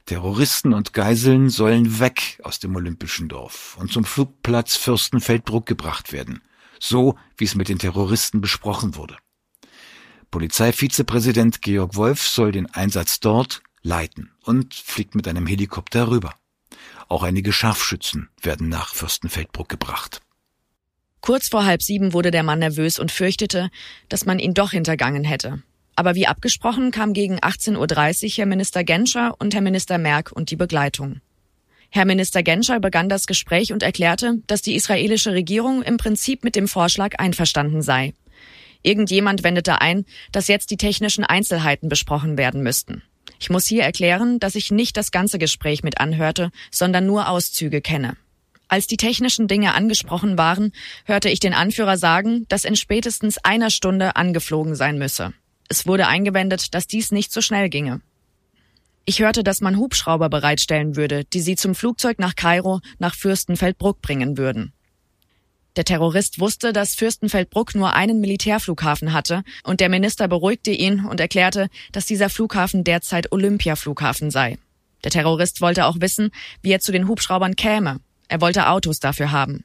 [0.07, 6.41] Terroristen und Geiseln sollen weg aus dem olympischen Dorf und zum Flugplatz Fürstenfeldbruck gebracht werden,
[6.81, 9.17] so wie es mit den Terroristen besprochen wurde.
[10.31, 16.35] Polizeivizepräsident Georg Wolf soll den Einsatz dort leiten und fliegt mit einem Helikopter rüber.
[17.09, 20.21] Auch einige Scharfschützen werden nach Fürstenfeldbruck gebracht.
[21.21, 23.71] Kurz vor halb sieben wurde der Mann nervös und fürchtete,
[24.09, 25.63] dass man ihn doch hintergangen hätte.
[25.97, 30.51] Aber wie abgesprochen kam gegen 18.30 Uhr Herr Minister Genscher und Herr Minister Merck und
[30.51, 31.21] die Begleitung.
[31.91, 36.55] Herr Minister Genscher begann das Gespräch und erklärte, dass die israelische Regierung im Prinzip mit
[36.55, 38.13] dem Vorschlag einverstanden sei.
[38.83, 43.03] Irgendjemand wendete ein, dass jetzt die technischen Einzelheiten besprochen werden müssten.
[43.41, 47.81] Ich muss hier erklären, dass ich nicht das ganze Gespräch mit anhörte, sondern nur Auszüge
[47.81, 48.17] kenne.
[48.69, 50.73] Als die technischen Dinge angesprochen waren,
[51.05, 55.33] hörte ich den Anführer sagen, dass in spätestens einer Stunde angeflogen sein müsse.
[55.69, 58.01] Es wurde eingewendet, dass dies nicht so schnell ginge.
[59.07, 64.03] Ich hörte, dass man Hubschrauber bereitstellen würde, die sie zum Flugzeug nach Kairo nach Fürstenfeldbruck
[64.03, 64.75] bringen würden.
[65.79, 71.21] Der Terrorist wusste, dass Fürstenfeldbruck nur einen Militärflughafen hatte, und der Minister beruhigte ihn und
[71.21, 74.59] erklärte, dass dieser Flughafen derzeit Olympiaflughafen sei.
[75.05, 78.01] Der Terrorist wollte auch wissen, wie er zu den Hubschraubern käme.
[78.27, 79.63] Er wollte Autos dafür haben.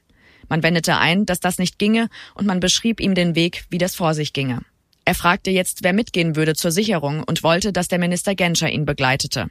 [0.48, 3.96] Man wendete ein, dass das nicht ginge, und man beschrieb ihm den Weg, wie das
[3.96, 4.60] vor sich ginge.
[5.04, 8.84] Er fragte jetzt, wer mitgehen würde zur Sicherung und wollte, dass der Minister Genscher ihn
[8.84, 9.48] begleitete.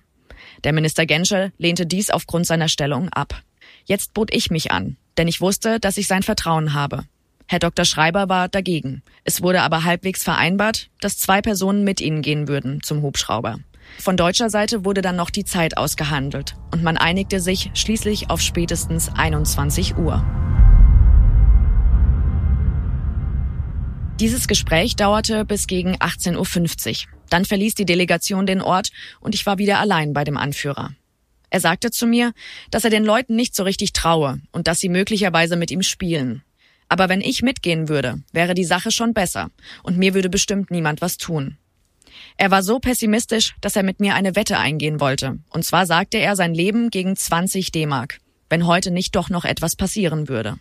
[0.64, 3.41] Der Minister Genscher lehnte dies aufgrund seiner Stellung ab.
[3.84, 7.03] Jetzt bot ich mich an, denn ich wusste, dass ich sein Vertrauen habe.
[7.47, 7.86] Herr Dr.
[7.86, 9.03] Schreiber war dagegen.
[9.24, 13.59] Es wurde aber halbwegs vereinbart, dass zwei Personen mit ihnen gehen würden zum Hubschrauber.
[13.99, 18.41] Von deutscher Seite wurde dann noch die Zeit ausgehandelt und man einigte sich schließlich auf
[18.41, 20.26] spätestens 21 Uhr.
[24.20, 27.14] Dieses Gespräch dauerte bis gegen 18.50 Uhr.
[27.30, 28.89] Dann verließ die Delegation den Ort
[29.20, 30.91] und ich war wieder allein bei dem Anführer.
[31.54, 32.34] Er sagte zu mir,
[32.72, 36.41] dass er den Leuten nicht so richtig traue und dass sie möglicherweise mit ihm spielen.
[36.89, 39.51] Aber wenn ich mitgehen würde, wäre die Sache schon besser
[39.84, 41.60] und mir würde bestimmt niemand was tun.
[42.38, 45.38] Er war so pessimistisch, dass er mit mir eine Wette eingehen wollte.
[45.51, 48.18] Und zwar sagte er sein Leben gegen 20 D-Mark,
[48.49, 50.58] wenn heute nicht doch noch etwas passieren würde.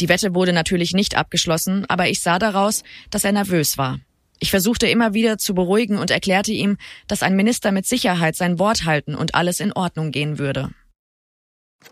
[0.00, 4.00] Die Wette wurde natürlich nicht abgeschlossen, aber ich sah daraus, dass er nervös war.
[4.40, 6.76] Ich versuchte immer wieder zu beruhigen und erklärte ihm,
[7.06, 10.70] dass ein Minister mit Sicherheit sein Wort halten und alles in Ordnung gehen würde.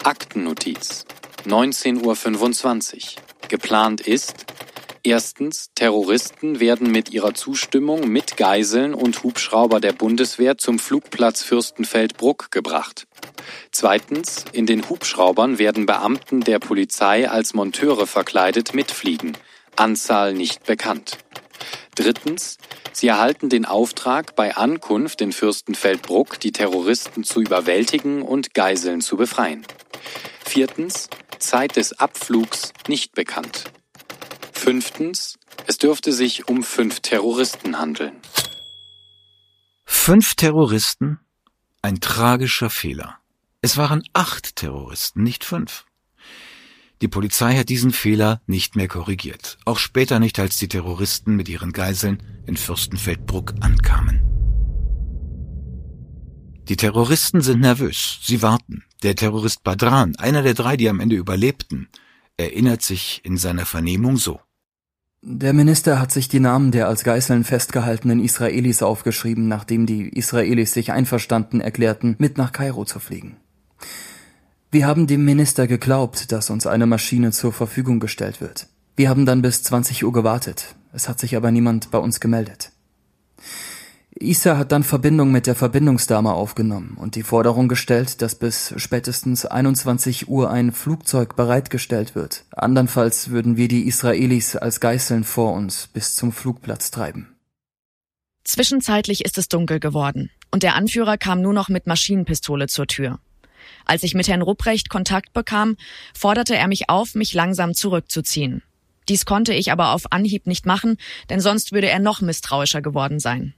[0.02, 1.04] Aktennotiz
[1.46, 3.22] 19.25 Uhr.
[3.48, 4.46] Geplant ist,
[5.06, 12.50] Erstens, Terroristen werden mit ihrer Zustimmung mit Geiseln und Hubschrauber der Bundeswehr zum Flugplatz Fürstenfeldbruck
[12.50, 13.06] gebracht.
[13.70, 19.36] Zweitens, in den Hubschraubern werden Beamten der Polizei als Monteure verkleidet mitfliegen.
[19.76, 21.18] Anzahl nicht bekannt.
[21.96, 22.58] Drittens,
[22.92, 29.16] sie erhalten den Auftrag, bei Ankunft in Fürstenfeldbruck die Terroristen zu überwältigen und Geiseln zu
[29.16, 29.66] befreien.
[30.44, 33.64] Viertens, Zeit des Abflugs nicht bekannt.
[34.52, 38.20] Fünftens, es dürfte sich um fünf Terroristen handeln.
[39.86, 41.18] Fünf Terroristen?
[41.80, 43.18] Ein tragischer Fehler.
[43.62, 45.85] Es waren acht Terroristen, nicht fünf.
[47.02, 51.48] Die Polizei hat diesen Fehler nicht mehr korrigiert, auch später nicht, als die Terroristen mit
[51.48, 54.22] ihren Geiseln in Fürstenfeldbruck ankamen.
[56.68, 58.82] Die Terroristen sind nervös, sie warten.
[59.02, 61.88] Der Terrorist Badran, einer der drei, die am Ende überlebten,
[62.38, 64.40] erinnert sich in seiner Vernehmung so.
[65.22, 70.72] Der Minister hat sich die Namen der als Geiseln festgehaltenen Israelis aufgeschrieben, nachdem die Israelis
[70.72, 73.36] sich einverstanden erklärten, mit nach Kairo zu fliegen.
[74.70, 78.66] Wir haben dem Minister geglaubt, dass uns eine Maschine zur Verfügung gestellt wird.
[78.96, 80.74] Wir haben dann bis 20 Uhr gewartet.
[80.92, 82.72] Es hat sich aber niemand bei uns gemeldet.
[84.18, 89.44] Isa hat dann Verbindung mit der Verbindungsdame aufgenommen und die Forderung gestellt, dass bis spätestens
[89.44, 92.44] 21 Uhr ein Flugzeug bereitgestellt wird.
[92.50, 97.36] Andernfalls würden wir die Israelis als Geißeln vor uns bis zum Flugplatz treiben.
[98.44, 103.18] Zwischenzeitlich ist es dunkel geworden und der Anführer kam nur noch mit Maschinenpistole zur Tür.
[103.86, 105.76] Als ich mit Herrn Rupprecht Kontakt bekam,
[106.12, 108.62] forderte er mich auf, mich langsam zurückzuziehen.
[109.08, 110.98] Dies konnte ich aber auf Anhieb nicht machen,
[111.30, 113.54] denn sonst würde er noch misstrauischer geworden sein.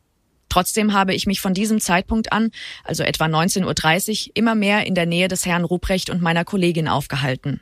[0.51, 2.51] Trotzdem habe ich mich von diesem Zeitpunkt an,
[2.85, 6.89] also etwa 19.30 Uhr, immer mehr in der Nähe des Herrn Ruprecht und meiner Kollegin
[6.89, 7.61] aufgehalten.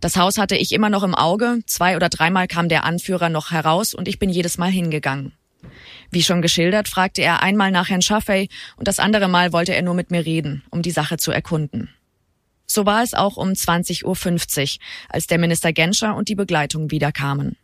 [0.00, 3.52] Das Haus hatte ich immer noch im Auge, zwei oder dreimal kam der Anführer noch
[3.52, 5.32] heraus und ich bin jedes Mal hingegangen.
[6.10, 9.82] Wie schon geschildert, fragte er einmal nach Herrn Schaffey und das andere Mal wollte er
[9.82, 11.90] nur mit mir reden, um die Sache zu erkunden.
[12.66, 17.56] So war es auch um 20.50 Uhr, als der Minister Genscher und die Begleitung wiederkamen.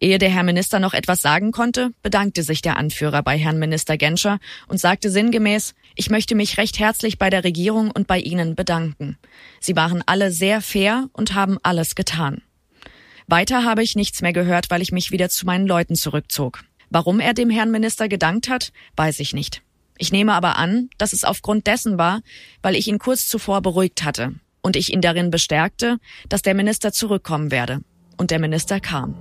[0.00, 3.96] Ehe der Herr Minister noch etwas sagen konnte, bedankte sich der Anführer bei Herrn Minister
[3.96, 8.54] Genscher und sagte sinngemäß, ich möchte mich recht herzlich bei der Regierung und bei Ihnen
[8.54, 9.18] bedanken.
[9.60, 12.42] Sie waren alle sehr fair und haben alles getan.
[13.26, 16.62] Weiter habe ich nichts mehr gehört, weil ich mich wieder zu meinen Leuten zurückzog.
[16.90, 19.62] Warum er dem Herrn Minister gedankt hat, weiß ich nicht.
[19.98, 22.20] Ich nehme aber an, dass es aufgrund dessen war,
[22.62, 26.92] weil ich ihn kurz zuvor beruhigt hatte und ich ihn darin bestärkte, dass der Minister
[26.92, 27.80] zurückkommen werde.
[28.16, 29.16] Und der Minister kam.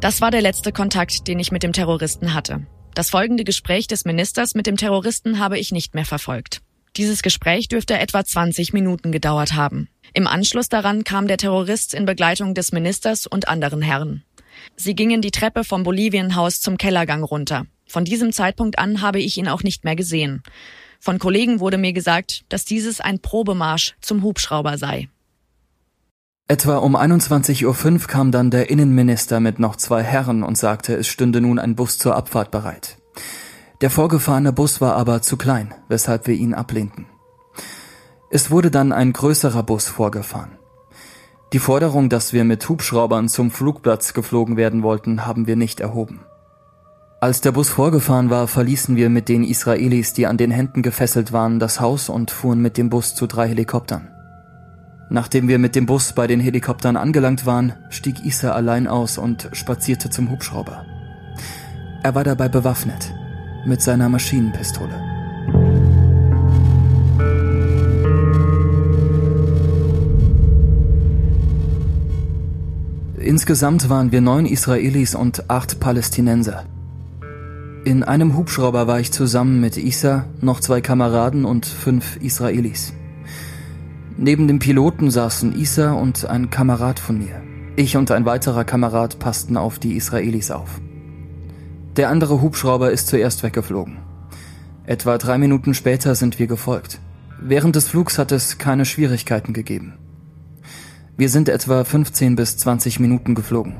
[0.00, 2.66] Das war der letzte Kontakt, den ich mit dem Terroristen hatte.
[2.94, 6.62] Das folgende Gespräch des Ministers mit dem Terroristen habe ich nicht mehr verfolgt.
[6.96, 9.88] Dieses Gespräch dürfte etwa 20 Minuten gedauert haben.
[10.12, 14.24] Im Anschluss daran kam der Terrorist in Begleitung des Ministers und anderen Herren.
[14.76, 17.66] Sie gingen die Treppe vom Bolivienhaus zum Kellergang runter.
[17.86, 20.42] Von diesem Zeitpunkt an habe ich ihn auch nicht mehr gesehen.
[21.00, 25.08] Von Kollegen wurde mir gesagt, dass dieses ein Probemarsch zum Hubschrauber sei.
[26.46, 31.06] Etwa um 21.05 Uhr kam dann der Innenminister mit noch zwei Herren und sagte, es
[31.06, 32.98] stünde nun ein Bus zur Abfahrt bereit.
[33.80, 37.06] Der vorgefahrene Bus war aber zu klein, weshalb wir ihn ablehnten.
[38.30, 40.59] Es wurde dann ein größerer Bus vorgefahren.
[41.52, 46.20] Die Forderung, dass wir mit Hubschraubern zum Flugplatz geflogen werden wollten, haben wir nicht erhoben.
[47.20, 51.32] Als der Bus vorgefahren war, verließen wir mit den Israelis, die an den Händen gefesselt
[51.32, 54.08] waren, das Haus und fuhren mit dem Bus zu drei Helikoptern.
[55.10, 59.50] Nachdem wir mit dem Bus bei den Helikoptern angelangt waren, stieg Isa allein aus und
[59.52, 60.86] spazierte zum Hubschrauber.
[62.04, 63.12] Er war dabei bewaffnet,
[63.66, 65.79] mit seiner Maschinenpistole.
[73.30, 76.64] Insgesamt waren wir neun Israelis und acht Palästinenser.
[77.84, 82.92] In einem Hubschrauber war ich zusammen mit Isa, noch zwei Kameraden und fünf Israelis.
[84.16, 87.40] Neben dem Piloten saßen Isa und ein Kamerad von mir.
[87.76, 90.80] Ich und ein weiterer Kamerad passten auf die Israelis auf.
[91.94, 93.98] Der andere Hubschrauber ist zuerst weggeflogen.
[94.86, 96.98] Etwa drei Minuten später sind wir gefolgt.
[97.40, 99.99] Während des Flugs hat es keine Schwierigkeiten gegeben.
[101.20, 103.76] Wir sind etwa 15 bis 20 Minuten geflogen.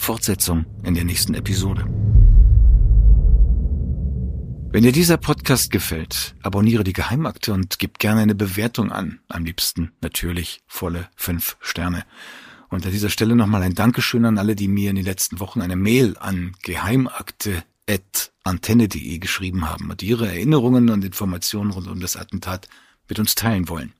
[0.00, 1.84] Fortsetzung in der nächsten Episode.
[4.76, 9.20] Wenn dir dieser Podcast gefällt, abonniere die Geheimakte und gib gerne eine Bewertung an.
[9.26, 12.04] Am liebsten natürlich volle fünf Sterne.
[12.68, 15.62] Und an dieser Stelle nochmal ein Dankeschön an alle, die mir in den letzten Wochen
[15.62, 22.68] eine Mail an geheimakte.antenne.de geschrieben haben und ihre Erinnerungen und Informationen rund um das Attentat
[23.08, 23.94] mit uns teilen wollen.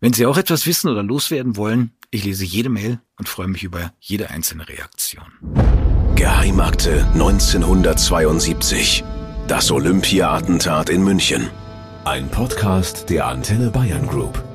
[0.00, 3.64] Wenn Sie auch etwas wissen oder loswerden wollen, ich lese jede Mail und freue mich
[3.64, 5.26] über jede einzelne Reaktion.
[6.14, 9.04] Geheimakte 1972.
[9.48, 11.48] Das Olympia-Attentat in München.
[12.04, 14.45] Ein Podcast der Antenne Bayern Group.